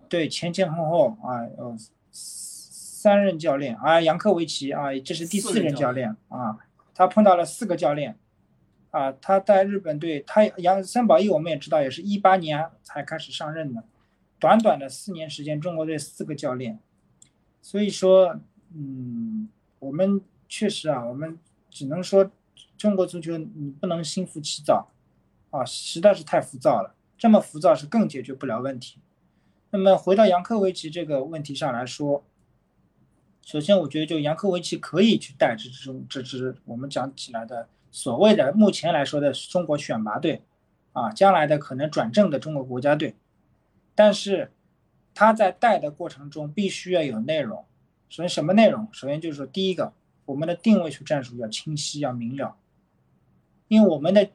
[0.09, 1.73] 对前前后后啊，有
[2.11, 6.59] 三任教练啊，杨科维奇啊，这是第四任教练啊，
[6.93, 8.17] 他碰到了四个教练
[8.91, 13.83] 啊，他在日本队，他杨森保一我们也知道，也是一八年才开始上任的，
[14.39, 16.79] 短短的四年时间，中国队四个教练，
[17.61, 18.39] 所以说，
[18.73, 19.47] 嗯，
[19.79, 21.37] 我们确实啊，我们
[21.69, 22.31] 只能说
[22.77, 24.89] 中国足球你不能心浮气躁
[25.51, 26.95] 啊，实在是太浮躁了。
[27.17, 28.99] 这么浮躁是更解决不了问题。
[29.71, 32.23] 那么回到杨科维奇这个问题上来说，
[33.45, 40.43] 首先我觉得就杨科维奇可以去带这支这支我们讲起来的所谓的目前来说的中国选拔队，
[40.93, 43.15] 啊，将来的可能转正的中国国家队。
[43.95, 44.51] 但是
[45.13, 47.65] 他在带的过程中必须要有内容。
[48.09, 48.87] 首先什么内容？
[48.91, 49.93] 首先就是说第一个，
[50.25, 52.55] 我们的定位球战术要清晰要明了，
[53.67, 54.29] 因为我们的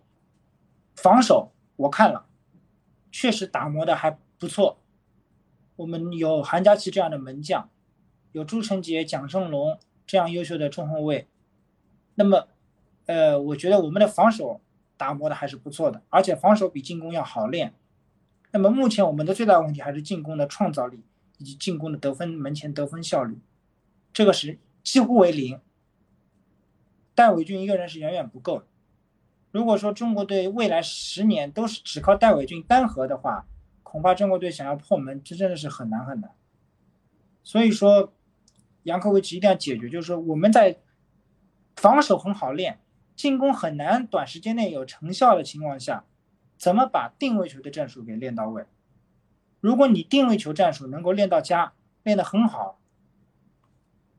[0.95, 2.27] 防守我看了。
[3.11, 4.77] 确实打磨的还不错，
[5.77, 7.71] 我们有韩佳琪这样的门将，
[8.33, 11.29] 有朱晨杰、蒋胜龙这样优秀的中后卫，
[12.17, 12.49] 那么，
[13.07, 14.61] 呃，我觉得我们的防守
[14.97, 17.75] 打磨的还是不错的，而且防守比进攻要好练。
[18.53, 21.03] 那么目前我们的最大问题还是进攻的创造力
[21.38, 23.38] 以及进攻的得分门前得分效率，
[24.12, 25.61] 这个是几乎为零。
[27.14, 28.67] 戴伟俊一个人是远远不够的。
[29.51, 33.47] 如果说中国队未来十年都是只靠戴伟俊单核的话，
[33.83, 36.31] 恐怕中国队想要破门，这真的是很难很难。
[37.45, 38.12] 所以说，
[38.83, 40.79] 杨科维奇一定要解决，就是说我们在
[41.77, 42.81] 防守很好练，
[43.16, 46.05] 进攻很难短时间内有成效的情况下，
[46.57, 48.64] 怎么把定位球的战术给练到位？
[49.61, 51.72] 如果你定位球战术能够练到家，
[52.03, 52.79] 练得很好，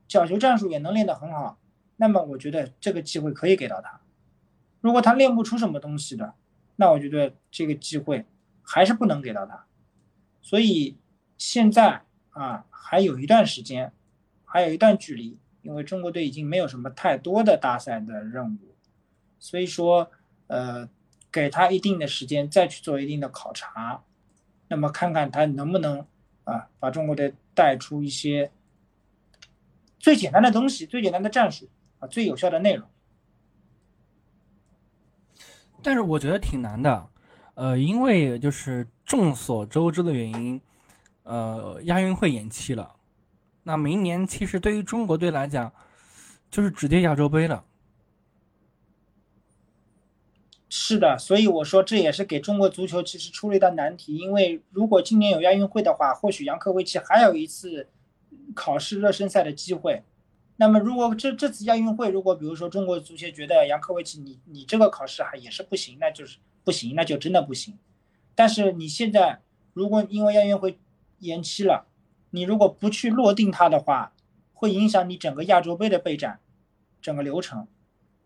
[0.08, 1.58] 角球战术也能练得很好，
[1.96, 4.00] 那么我觉得这个机会可以给到他。
[4.80, 6.34] 如果他练不出什么东西的，
[6.76, 8.24] 那我觉得这个机会
[8.62, 9.66] 还是不能给到他。
[10.42, 10.96] 所以
[11.36, 13.92] 现在啊，还有一段时间，
[14.44, 18.75] 还有一段距离，因为中国队已经没有什么太多的大赛的任务，
[19.38, 20.10] 所以说，
[20.46, 20.88] 呃，
[21.30, 24.02] 给他一定的时间再去做一定的考察，
[24.68, 26.06] 那么看看他能不能
[26.44, 28.50] 啊，把中国队带出一些
[29.98, 31.68] 最简单的东西、最简单的战术
[31.98, 32.88] 啊、最有效的内容。
[35.82, 37.08] 但是我觉得挺难的，
[37.54, 40.60] 呃，因为就是众所周知的原因，
[41.22, 42.96] 呃，亚运会延期了，
[43.62, 45.72] 那明年其实对于中国队来讲，
[46.50, 47.64] 就是直接亚洲杯了。
[50.68, 57.88] 是的，所以我说这也是给中国足球其实出了一道难题，因为如果今年有亚运会的话，或许杨科维奇还有一次
[58.54, 60.02] 考试热身赛的机会。
[60.56, 67.78] 那么，如果这这次亚运会，如果比如说中国足协觉得杨科维奇你你这个考试还也是不行，那就是不行，那就真的不行。
[68.34, 69.40] 但是你现在
[69.72, 70.78] 如果因为亚运会
[71.20, 71.86] 延期了，
[72.30, 74.12] 你如果不去落定它的话，
[74.52, 76.40] 会影响你整个亚洲杯的备战，
[77.00, 77.68] 整个流程。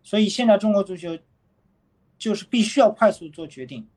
[0.01, 1.17] 所以现在中国足球
[2.21, 3.87] 就是必须要快速做决定，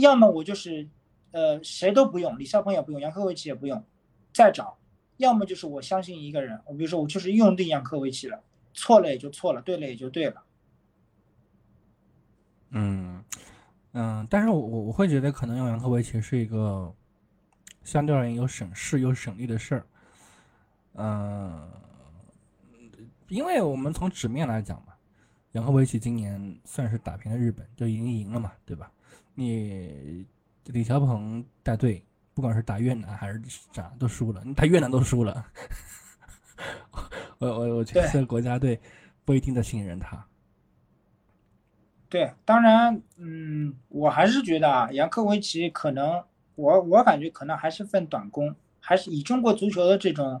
[0.00, 0.88] 要么我就是
[1.32, 3.84] 呃谁都不用，李少鹏也不用，杨科维奇也不用，
[4.32, 4.78] 再找。
[5.16, 10.44] 要么就是我相信一个人，我比如说我就是用对杨科维奇了，错了也就错了，对了也就对了。
[12.70, 13.24] 嗯
[13.94, 16.94] 嗯，但是我我会觉得可能用杨科维奇是一个
[17.82, 19.86] 相对而言有省事又省力的事儿。
[20.94, 21.68] 嗯，
[23.26, 24.89] 因为我们从纸面来讲嘛，
[25.52, 28.90] 杨科维奇今年算是打平了日本，就已经赢了嘛，对吧？
[29.34, 30.24] 你
[30.66, 32.04] 李霄鹏带队。
[32.32, 34.42] 不管是打越南还是啥，都输了。
[34.56, 35.44] 打越南都输了，
[37.38, 38.80] 我我我觉得国家队
[39.26, 40.24] 不一定的信任他。
[42.08, 46.22] 对，当然，嗯，我还是觉得啊，杨科维奇可能，
[46.54, 50.40] 我我感觉可能还是份短工，还是以中国足球的这种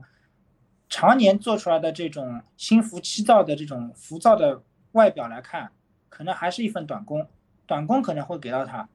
[0.88, 5.70] 常年做出来的这种心浮气躁的这种浮躁的外表来看，
[6.08, 7.26] 可能还是一份短工，
[7.66, 8.88] 短工可能会给到他。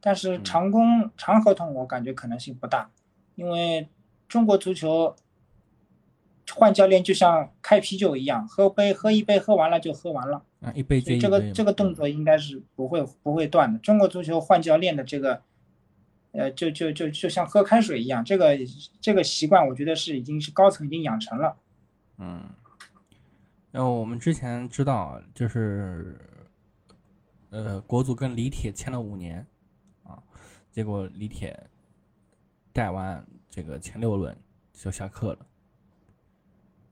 [0.00, 2.90] 但是长工长合同我感觉可能性不大，
[3.36, 3.88] 因为
[4.26, 5.14] 中国足球
[6.54, 11.20] 换教练就像开啤酒一样，喝杯喝一杯喝完了就喝完了啊，一杯接一杯。
[11.20, 13.78] 这个这个动作应该是不会不会断的。
[13.78, 15.40] 中国足球换教练的这个，
[16.32, 18.58] 呃，就就就就像喝开水一样，这个
[19.00, 21.56] 这个习惯我觉得是已经是高层已经养成了。
[22.18, 22.42] 嗯，
[23.72, 26.16] 然后我们之前知道就是，
[27.50, 29.44] 呃，国足跟李铁签了五年
[30.04, 30.22] 啊。
[30.70, 31.58] 结果李铁
[32.72, 34.36] 带完这个前六轮
[34.72, 35.46] 就下课了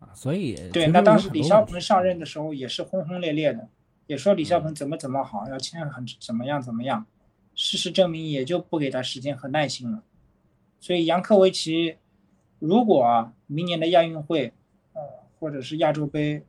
[0.01, 3.69] 啊，所以对，那当时李霄鹏上任的时候也是轰轰烈烈的，
[4.07, 7.07] 也说李霄鹏怎么怎么好，要签很怎么样怎么样，
[7.55, 10.03] 事实证明也就不给他时间和耐心了。
[10.79, 11.97] 所以杨科维奇
[12.59, 14.53] 如果明年的亚运会，
[14.95, 15.01] 呃，
[15.39, 16.43] 或者是亚洲杯，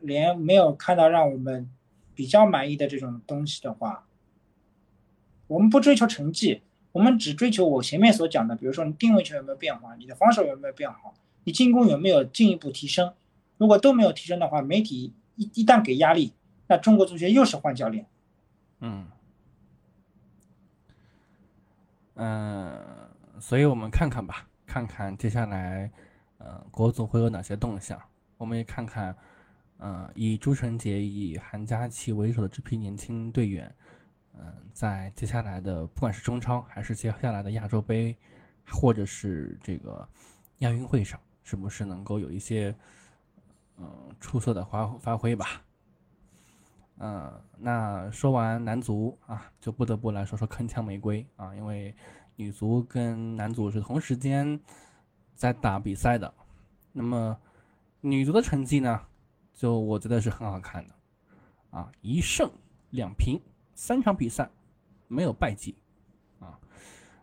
[0.00, 1.70] 连没有看到让我们
[2.14, 4.06] 比较满意的这种东西的话，
[5.46, 13.12] 我们不追求成绩，我们只追求我前面所讲的，比如说你定位球有没有变化，你的防守有没有变好，你进攻有没有进一步提升。
[13.58, 16.32] 如果都没有提升的话，媒体一一旦给压力，
[16.66, 18.06] 那中国足协又是换教练。
[18.80, 19.06] 嗯，
[22.14, 22.78] 嗯，
[23.40, 25.90] 所以我们看看吧，看看接下来，
[26.38, 27.98] 呃，国足会有哪些动向。
[28.36, 29.16] 我们也看看，
[29.78, 33.74] 呃，以朱晨杰、以韩佳琪为首的这批年轻队员，
[34.34, 38.16] 嗯，在接下来的不管是中超还是接下来的亚洲杯，
[38.66, 40.08] 或者是这个
[40.58, 42.74] 亚运会上，是不是能够有一些。
[43.78, 45.62] 嗯，出色的发发挥吧。
[46.96, 51.94] 嗯，那说完男足啊，就不得不来说说铿锵玫瑰啊，因为
[52.36, 54.58] 女足跟男足是同时间
[55.34, 56.32] 在打比赛的。
[56.90, 57.38] 那么
[58.00, 58.98] 女足的成绩呢，
[59.56, 60.94] 就我觉得是很好看的。
[61.70, 62.48] 啊，一胜
[62.90, 63.40] 两平，
[63.74, 64.48] 三场比赛
[65.08, 65.74] 没有败绩。
[66.38, 66.60] 啊，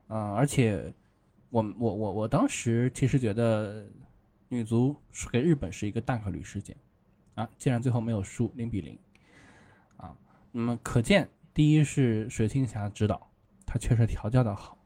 [0.09, 0.93] 啊，而且
[1.49, 3.87] 我我我我当时其实觉得。
[4.49, 6.77] 女足输给日本是一个大概率事件，
[7.33, 8.95] 啊，既然最后没有输零比零，
[9.97, 10.15] 啊，
[10.51, 13.31] 那么可见，第一是水庆霞指导，
[13.65, 14.77] 他确实调教的好；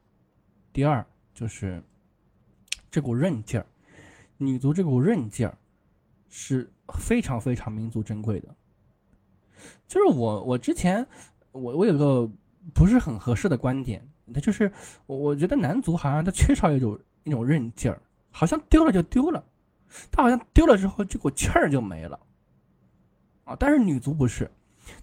[0.72, 1.84] 第二就是
[2.90, 3.66] 这股韧劲儿，
[4.38, 5.58] 女足这股韧劲儿
[6.30, 8.56] 是非常非常弥足珍贵的。
[9.88, 11.06] 就是我我之前
[11.52, 12.30] 我我有个
[12.74, 14.72] 不是很合适的观点，那就是
[15.06, 19.44] 我我觉得男足好像他缺少一种一种韧劲儿，好像丢了就丢了。
[20.12, 22.20] 他好像丢了之后，这股气儿就没了，
[23.46, 23.56] 啊！
[23.58, 24.52] 但是女足不是，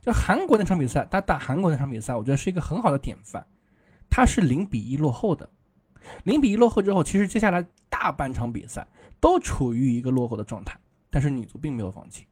[0.03, 3.45] 就韩国那场比赛，他打韩国那场比赛，我觉得是一个很好的典范。
[4.11, 5.49] 他是零比一落后的，
[6.25, 8.87] 零比一落后之后，其实接下来大半场比赛
[9.21, 10.79] 都处于一个落后的状态，
[11.15, 12.27] 但是女足并没有放弃。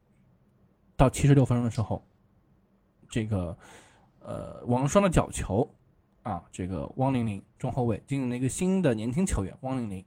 [0.96, 2.04] 到七十六分钟的时候，
[3.08, 3.56] 这个
[4.18, 5.72] 呃王霜的角球，
[6.24, 10.04] 啊，这个汪玲玲中后卫进入了一个新的年轻球员汪玲玲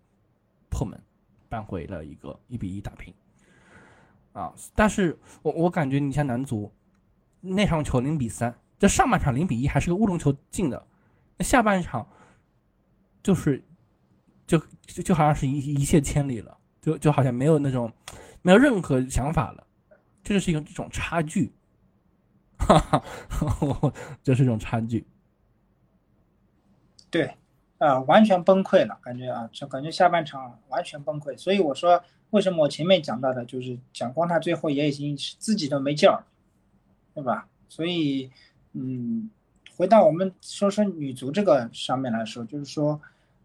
[0.70, 1.02] 破门。
[1.48, 3.14] 扳回了一个一比一打平，
[4.34, 4.52] 啊！
[4.74, 6.70] 但是我我感觉你像男足
[7.40, 10.88] 那场球零比三，这上半场零比一还是个乌龙球进的，
[11.38, 12.06] 那下半场
[13.22, 13.64] 就是
[14.48, 17.94] 就就就好像是一一泻千里了，就就好像没有那种
[18.46, 19.66] 没有任何想法了，
[20.24, 21.52] 这就是一个这种差距，
[22.60, 25.04] 哈哈，这是一种差距，
[27.10, 27.36] 对。
[27.78, 31.38] 啊，完全崩溃了，感觉啊，就感觉下半场完全崩溃。
[31.38, 36.24] 所以我说，为什么我前面讲到的，就是蒋光他最后也已经自己都没劲儿，
[37.14, 37.50] 对吧？
[37.68, 38.32] 所以，
[38.72, 39.30] 嗯，
[39.76, 43.02] 回到我们说说女足这个上面来说，就是说，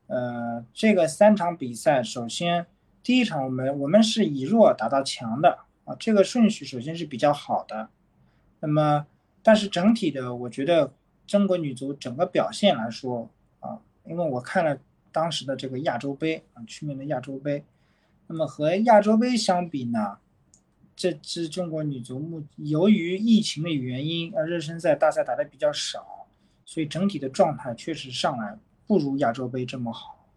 [0.06, 2.64] 呃，这个三场比赛，首先
[3.02, 7.88] 第一场我们我们是以弱打到强的啊，这个顺序首先是比较好的。
[8.60, 9.06] 那么，
[9.42, 10.92] 但是整体的，我觉得
[11.26, 13.80] 中国女足整个表现来说啊。
[14.04, 14.78] 因为我看了
[15.12, 17.64] 当时的这个亚洲杯啊，去年的亚洲杯，
[18.26, 20.18] 那么和亚洲杯相比呢，
[20.94, 26.26] 这支中国女足目由于疫情的原因，啊，热身赛、大赛打的比较少，
[26.66, 30.28] 所以整体的状态确实上来不如亚洲杯这么好。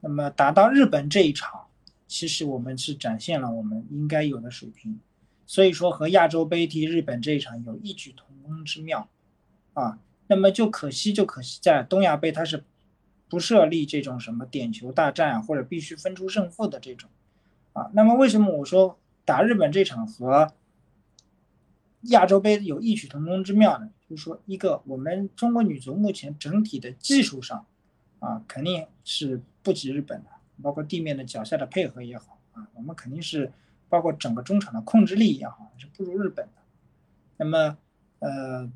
[0.00, 1.66] 那么打到日本这一场，
[2.10, 4.98] 其实我们是展现了我们应该有的水平，
[5.46, 9.08] 所以说和亚洲杯踢日本这一场有异曲同工之妙，
[9.74, 12.64] 啊，那么就可惜就可惜在东亚杯它是。
[13.30, 17.08] 不设立这种什么点球大战啊或者必须分出胜负的这种，
[17.72, 20.52] 啊，那么为什么我说打日本这场和
[22.06, 23.88] 亚洲杯有异曲同工之妙呢？
[24.08, 27.64] 就是说，一个我们中国女足目前整体的技术上，
[28.18, 33.52] 啊，肯定是不及日本的，包括地面的脚下的配合也好，啊，我们肯定是
[33.88, 36.62] 包括整个中场的控制力也好，是不如日本的。
[37.36, 37.78] 那么，
[38.20, 38.70] 呃，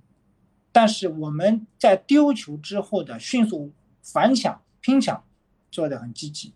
[0.73, 3.73] 但是我们在丢球之后的迅速。
[4.07, 5.25] 反抢、拼抢
[5.71, 6.53] 做的很积极，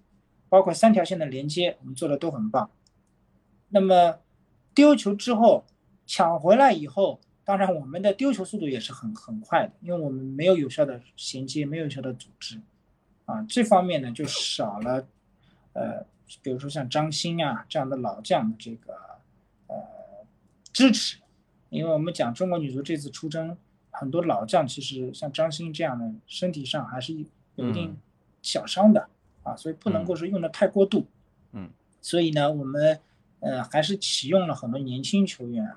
[0.51, 2.70] 包括三条线的连接，我们做的都很棒。
[3.70, 4.18] 那么
[4.74, 5.64] 丢球之后
[6.05, 12.61] 抢回来以后，当然我们的丢球速度也是很很快的，因为我们没有有效的衔接，没有有效的组织，
[13.24, 15.09] 啊，这方面呢就少了，
[15.79, 16.07] 呃，
[16.43, 18.95] 比如说像张欣啊这样的老将的这个
[19.68, 19.76] 呃
[20.72, 21.18] 支持，
[21.68, 23.57] 因为我们讲中国女足这次出征
[23.91, 27.24] 很多老将，其实像张欣这样的身体上还是。
[27.59, 27.97] 有一定
[28.41, 29.09] 小伤的
[29.43, 31.09] 啊，所以不能够说用的太过度。
[31.51, 31.68] 嗯，
[32.01, 33.01] 所以呢，我们
[33.41, 35.68] 呃还是启用了很多年轻球员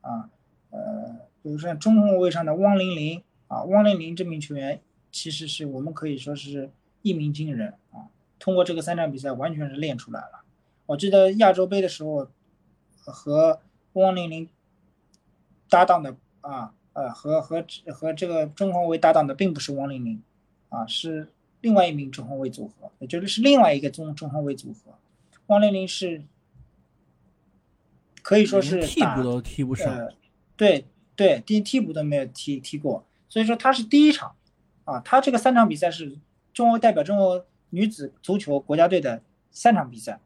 [0.00, 0.30] 啊，
[0.70, 4.80] 呃，比如说中后卫上的汪玲玲啊，啊，汪玲玲这名球员
[5.10, 6.70] 其实是我们可以说是
[7.02, 8.06] 一鸣惊人啊，
[8.44, 10.42] 通过这个三场比赛完全是练出来了。
[10.84, 12.28] 我记得亚洲杯的时候
[13.06, 13.58] 和
[13.94, 14.46] 汪玲玲
[15.70, 20.22] 搭档的啊，呃，和和和这个中后卫搭档的并不是汪玲玲，
[20.68, 21.32] 啊，是
[21.62, 24.92] 另外一名中后卫组合，也就是是另外一个中中后卫组合。
[25.46, 26.22] 汪玲玲是
[28.20, 30.10] 可以说是替补都踢不上，
[30.54, 30.84] 对
[31.16, 34.36] 对，第替补都没有踢踢过，所以说他是第一场，
[34.84, 36.18] 啊，他这个三场比赛是
[36.52, 39.20] 中国代表中国女子足球国家队的
[39.50, 40.20] 三场比赛，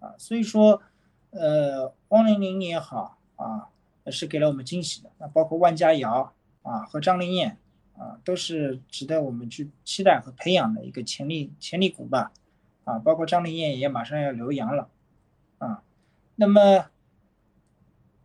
[0.00, 0.82] 啊，所以说，
[1.30, 3.68] 呃，汪玲玲也好啊。
[4.10, 7.56] 是给了我们惊喜的，那包括万佳瑶啊和张琳艳
[7.96, 12.32] 啊，都是值得我们去期待和培养的一个潜力潜力股吧，
[12.82, 14.88] 啊，包括张琳艳也马上要留洋了，
[15.58, 15.84] 啊，
[16.34, 16.86] 那么，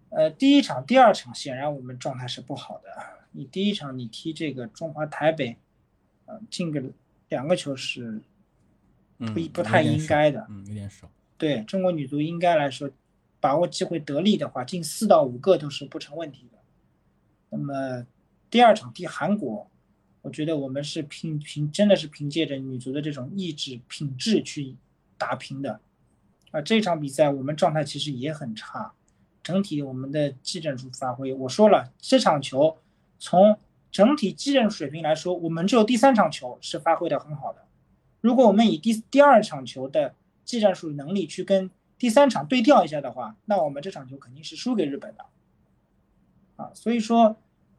[0.10, 2.90] 呃，第一场、第二场显然我们状态是不好的，
[3.34, 5.58] 你第一场你踢这个中华台北，
[6.26, 6.82] 呃，进个
[7.30, 8.20] 两个球是
[9.18, 12.90] 不不太应该的，嗯，有点少，对中国女足应该来说。
[13.40, 16.58] 把握机会得力的话，进四到五个都是不成问题的。
[17.52, 18.04] 那么
[18.50, 19.70] 第二场踢韩国，
[20.24, 24.76] 我觉得我们是凭凭真的是凭借着女足的这种意志品质去
[25.20, 25.80] 打平的。
[26.50, 28.92] 啊，这场比赛我们状态其实也很差，
[29.44, 32.80] 整体我们的技战术发挥，我说了这场球
[33.20, 33.56] 从
[33.92, 37.67] 整体技战术水平来说，我们只有第三场球是发挥的很好的。
[38.28, 40.14] 如果我们以第第二场球的
[40.44, 45.26] 技战术能力去跟第三场对调一下的话，那我们这场球肯定是输给日本的，
[46.58, 47.38] 啊，所以说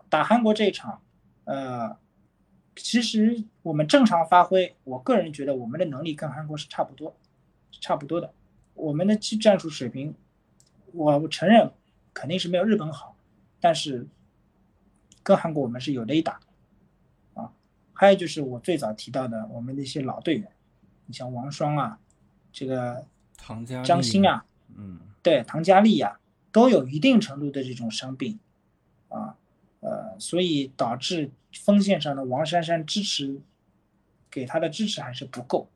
[0.08, 1.02] 打韩国这一场，
[1.44, 1.98] 呃，
[2.74, 7.14] 其实我们正常发挥，我个人觉得我们的能力跟韩国是差不多，
[7.82, 8.32] 差不多的。
[8.72, 10.14] 我们的技战术水平，
[10.92, 11.70] 我承认
[12.14, 13.14] 肯定是没有日本好，
[13.60, 14.08] 但是
[15.22, 16.40] 跟韩国我们是有的一打，
[17.98, 20.48] 还有就是我最早提到的我们那些老队员，
[21.06, 21.98] 你像王霜啊，
[22.52, 23.04] 这个。
[23.40, 24.44] 唐佳张欣啊，
[24.76, 26.18] 嗯，对，唐佳丽呀，
[26.50, 28.36] 都有一定程度的这种伤病，
[29.08, 29.36] 啊，
[29.78, 33.40] 呃，所以导致锋线上的王珊珊支持
[34.28, 35.68] 给他的支持还是不够，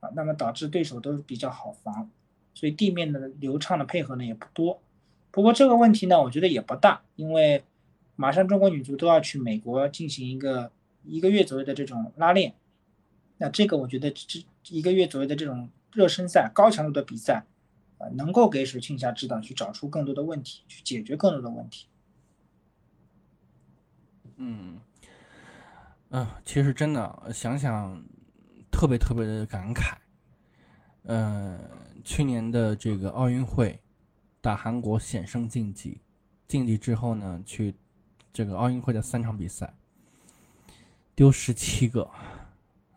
[0.00, 2.10] 啊，那么导致对手都比较好防，
[2.54, 4.82] 所以地面的流畅的配合呢也不多。
[5.30, 7.62] 不过这个问题呢，我觉得也不大，因为
[8.16, 10.72] 马上中国女足都要去美国进行一个
[11.04, 12.54] 一个月左右的这种拉练，
[13.38, 15.70] 那这个我觉得这一个月左右的这种。
[15.92, 17.44] 热身赛高强度的比赛，
[17.98, 21.88] 啊，能够给水庆霞指导去找出更多的问题，去解决更多的问题。
[24.36, 24.78] 嗯，
[26.10, 28.00] 嗯，其实真的想想，
[28.70, 29.96] 特别特别的感慨。
[31.06, 31.58] 嗯，
[32.04, 33.82] 去年的这个奥运会，
[34.40, 36.00] 打韩国险胜晋级，
[36.46, 37.74] 晋级之后呢，去
[38.32, 39.74] 这个奥运会的三场比赛，
[41.20, 42.10] 丢十七个，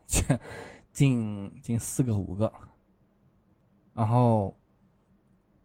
[0.93, 2.49] 进进四个五个。
[3.93, 4.57] 然后，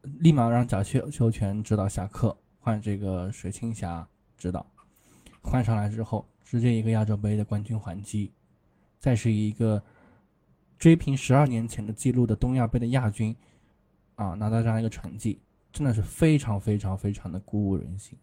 [0.03, 4.05] 立马让贾秀秀全指导下课，换这个水清霞
[4.37, 4.67] 指导。
[5.41, 8.33] 换上来之后，直接一个亚洲杯的冠军还击，
[8.99, 9.81] 再是一个
[10.81, 13.37] 追平十二年前的记录的东亚杯的亚军，
[14.17, 15.41] 啊，拿到这样一个成绩，
[15.71, 18.19] 真的是非常非常非常的鼓舞人心。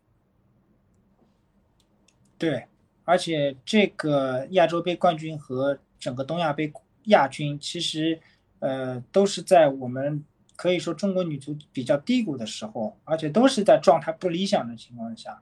[2.37, 2.67] 对，
[3.05, 6.73] 而且这个亚洲杯冠军和整个东亚杯
[7.05, 8.19] 亚军，其实。
[8.59, 10.23] 呃，都是在我们
[10.55, 15.39] 可以说中国女足比较低谷的时候，而且都是在状态不理想的情况下，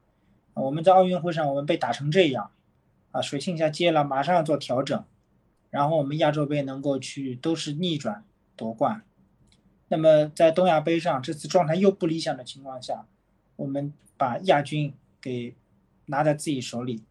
[0.56, 2.52] 我们在奥运会上我们被打成这样，
[3.12, 5.06] 啊，水庆霞接了，马上要做调整，
[5.70, 8.26] 然后我们亚洲杯能够去都是逆转
[8.58, 9.04] 夺冠，
[9.88, 13.06] 那么在东亚杯上这次状态又不理想的情况下，
[13.56, 15.56] 我们把亚军给
[16.08, 17.04] 拿在自己手里，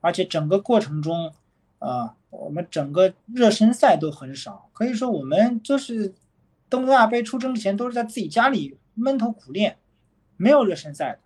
[0.00, 1.34] 而且整个过程中，
[1.78, 2.16] 啊。
[2.30, 6.14] 我们整个热身赛都很少，可以说我们就是
[6.68, 9.78] 东亚杯出征之前都是在自己家里闷头苦练，
[10.36, 11.18] 没有热身赛的。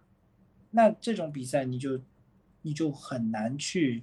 [0.71, 2.01] 那这种比赛你就
[2.63, 4.03] 你就很难去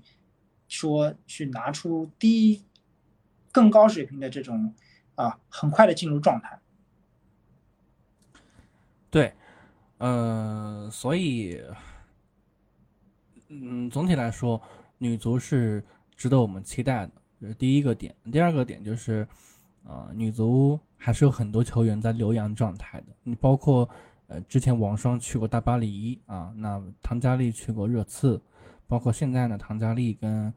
[0.68, 2.62] 说去拿出低
[3.52, 4.76] 更高水平的这种
[5.16, 6.60] 啊，很快的进入状态。
[9.10, 9.34] 对，
[9.98, 11.60] 呃，所以
[13.52, 14.62] 嗯，总体来说，
[14.98, 15.84] 女足是。
[16.18, 18.16] 值得我们期待的，这是第一个点。
[18.32, 19.28] 第二个点就是，
[19.86, 23.08] 呃，女足还是有很多球员在留洋状态的。
[23.24, 23.90] 你包括，
[24.28, 28.40] 呃，之前王霜去过大巴黎啊，那唐佳丽去过热刺，
[28.88, 30.54] 包括现在呢，唐佳丽跟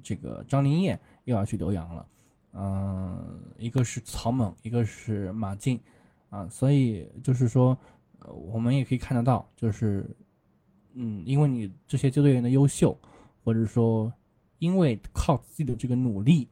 [0.00, 2.06] 这个张琳艳又要去留洋了。
[2.52, 5.80] 嗯，一个是曹猛，一个是马竞，
[6.28, 7.76] 啊，所以就是说，
[8.20, 10.08] 呃我们也可以看得到，就是，
[10.94, 12.96] 嗯，因为你这些球队员的优秀。
[13.42, 14.12] 或者说
[14.58, 16.46] 因为靠自己的这个努力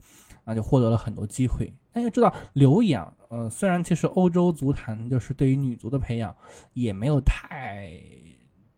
[0.45, 1.71] 啊，就获得了很多机会。
[1.93, 6.35] 大家知道留洋，呃，虽然其实欧洲足坛就是对于女足的培养
[6.73, 7.93] 也没有太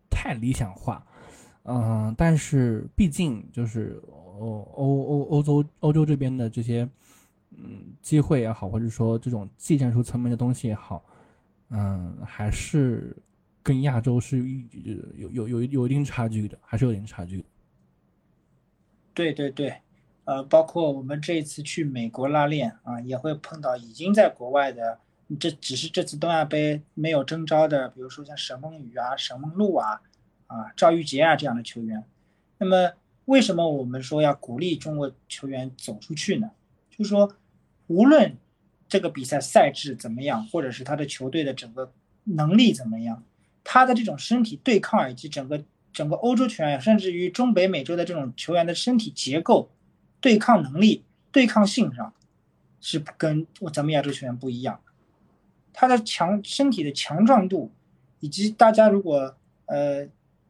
[0.09, 1.07] 太理想化，
[1.63, 6.87] 嗯，但是毕竟就是欧欧欧欧洲欧洲这边的这些
[7.51, 11.01] 嗯机会也好，或者说这种技战术层面的东西也好，
[11.69, 13.15] 嗯，还是
[13.63, 14.37] 跟亚洲是
[15.15, 17.45] 有有有有一定差距的，还是有点差距。
[19.13, 19.75] 对对对。
[20.23, 24.99] 呃，包括我们这一次去美国拉练啊，也会碰到已经在国外的，
[25.39, 29.99] 这只是这次东亚杯没有征召的，比如说像沈梦雨啊、沈梦露啊、
[30.45, 32.03] 啊赵玉洁啊这样的球员。
[32.59, 32.93] 那么，
[33.25, 36.51] 为什么我们说要鼓励中国球员走出去呢？
[36.91, 37.35] 就是说，
[37.87, 38.37] 无论
[38.87, 41.91] 这个比赛赛制怎么样，或者是他的球队的整个
[42.25, 43.23] 能力怎么样，
[43.63, 49.69] 他的这种身体对抗以及整个整个欧洲球员，甚至于中北美洲的这种球员的身体结构。
[50.23, 52.13] 对抗能力、对抗性上
[52.79, 54.79] 是跟咱们亚洲球员不一样，
[55.73, 57.71] 他的强身体的强壮度，
[58.19, 59.35] 以及大家如果
[59.65, 60.07] 呃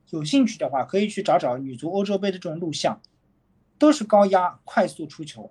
[0.10, 3.02] 有兴趣的话，可以去找找女足欧洲杯的这种录像，
[3.78, 5.50] 都是高压、快速出球，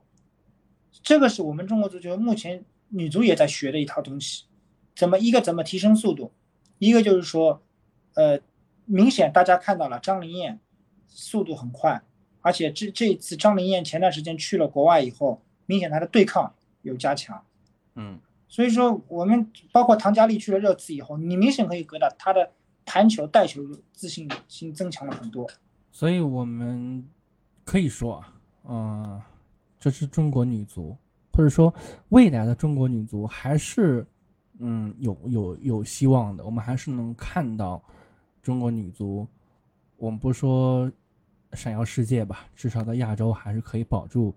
[1.03, 4.45] 这个是我们中国足球目前女足也在学的一套东西。
[4.95, 6.31] 怎么一个怎么提升速度，
[6.81, 7.63] 一个就是说，
[8.15, 8.41] 呃，
[8.87, 10.59] 明显大家看到了张琳艳
[11.07, 12.03] 速度很快。
[12.43, 17.45] 而且这这一次张琳艳前段时间去了国外以后，明显她的对抗有加强，
[17.97, 18.19] 嗯，
[18.49, 22.51] 所以说我们包括唐佳丽去了热刺以后，你明显可以觉到她的
[22.83, 23.63] 弹球带球
[23.93, 25.47] 自信心增强了很多。
[25.93, 27.07] 所以我们
[27.63, 28.33] 可以说啊，
[28.67, 29.23] 嗯，
[29.79, 30.97] 这是中国女足，
[31.35, 31.75] 或者说
[32.09, 34.07] 未来的中国女足还是
[34.61, 37.83] 嗯有有有希望的，我们还是能看到
[38.41, 39.27] 中国女足，
[39.97, 40.91] 我们不说。
[41.55, 44.33] 闪耀世界吧，至少在亚洲还是可以保住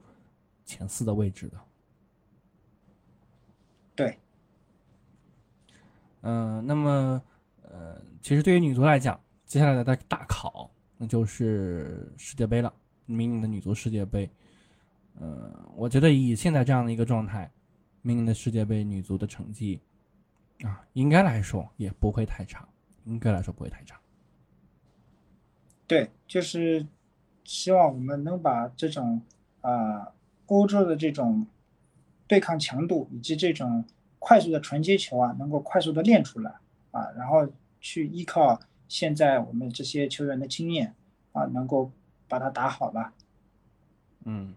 [0.65, 1.61] 前四的位置的。
[3.95, 4.17] 对，
[6.21, 7.21] 嗯，那么，
[7.61, 10.67] 呃，其实对于女足来讲，接下来的大考
[10.97, 12.73] 那就是世界杯了，
[13.05, 14.27] 明年的女足世界杯。
[15.13, 17.47] 呃，我觉得以现在这样的一个状态，
[18.01, 19.79] 明年的世界杯女足的成绩
[20.61, 22.67] 啊，应该来说也不会太长，
[23.05, 23.99] 应该来说不会太长。
[25.87, 26.85] 对，就是。
[27.45, 29.21] 希望我们能把这种
[29.59, 30.13] 啊
[30.45, 31.45] 欧洲的这种
[32.25, 33.83] 对抗强度以及这种
[34.17, 36.55] 快速的传接球啊，能够快速的练出来
[36.91, 37.45] 啊，然后
[37.81, 40.95] 去依靠现在我们这些球员的经验
[41.33, 41.91] 啊，能够
[42.29, 43.13] 把它打好吧。
[44.23, 44.55] 嗯，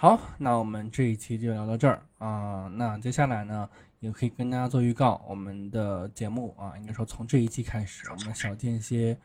[0.00, 2.70] 好，那我们这一期就聊到这儿啊。
[2.72, 3.68] 那接下来呢，
[3.98, 9.18] 也可以跟大家做预告，我们的节目啊，应该说从这一期开始，我们小间歇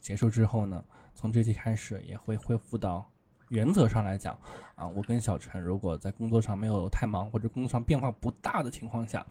[0.00, 0.82] 结束之后呢。
[1.14, 3.06] 从这期开始也会恢复到，
[3.50, 4.34] 原则上来讲，
[4.76, 9.26] 啊，我跟小陈如果在工作上没有太忙或者工作上变化不大的情况下，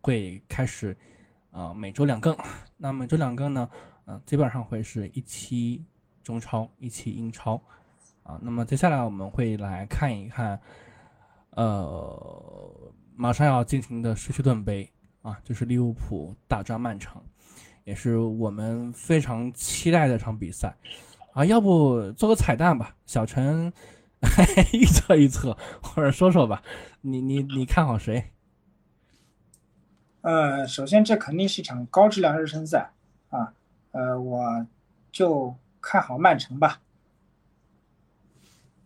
[0.00, 0.96] 会开始，
[1.50, 2.34] 啊，每周两更。
[2.78, 3.68] 那每周两更呢，
[4.06, 5.84] 嗯，基本上会是一期
[6.22, 7.62] 中超，一期英超，
[8.28, 10.60] 啊，那么接下来我们会来看一看，
[11.52, 17.22] 呃，马上要进行的社区盾杯，啊，就是利物浦大战曼城，
[17.84, 20.76] 也是我们非常期待的一场比赛。
[21.32, 23.72] 啊，要不做个彩蛋吧，小陈
[24.74, 26.62] 预测预测，或者说说吧，
[27.00, 28.30] 你你你看好谁？
[30.20, 32.90] 呃，首先这肯定是一场高质量热身赛
[33.30, 33.54] 啊，
[33.92, 34.66] 呃，我
[35.10, 36.82] 就看好曼城吧。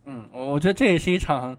[0.05, 1.57] 嗯，我觉得这也是一场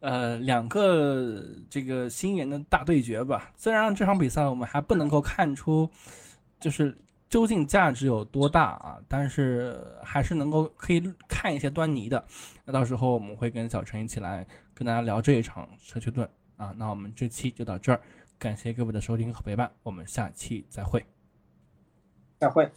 [0.00, 3.50] 呃两个这个新人的大对决吧。
[3.56, 5.90] 虽然这场比赛我们还不能够看出，
[6.60, 6.96] 就是。
[7.32, 9.00] 究竟价值有多大啊？
[9.08, 12.22] 但是还是能够可以看一些端倪的。
[12.62, 16.28] 那到时候我们会跟小陈一起来跟大家聊这一场社区盾
[16.58, 16.74] 啊。
[16.76, 17.98] 那我们这期就到这儿，
[18.38, 21.02] 感谢各位的收听和陪伴，我们下期再会。
[22.38, 22.70] 再会。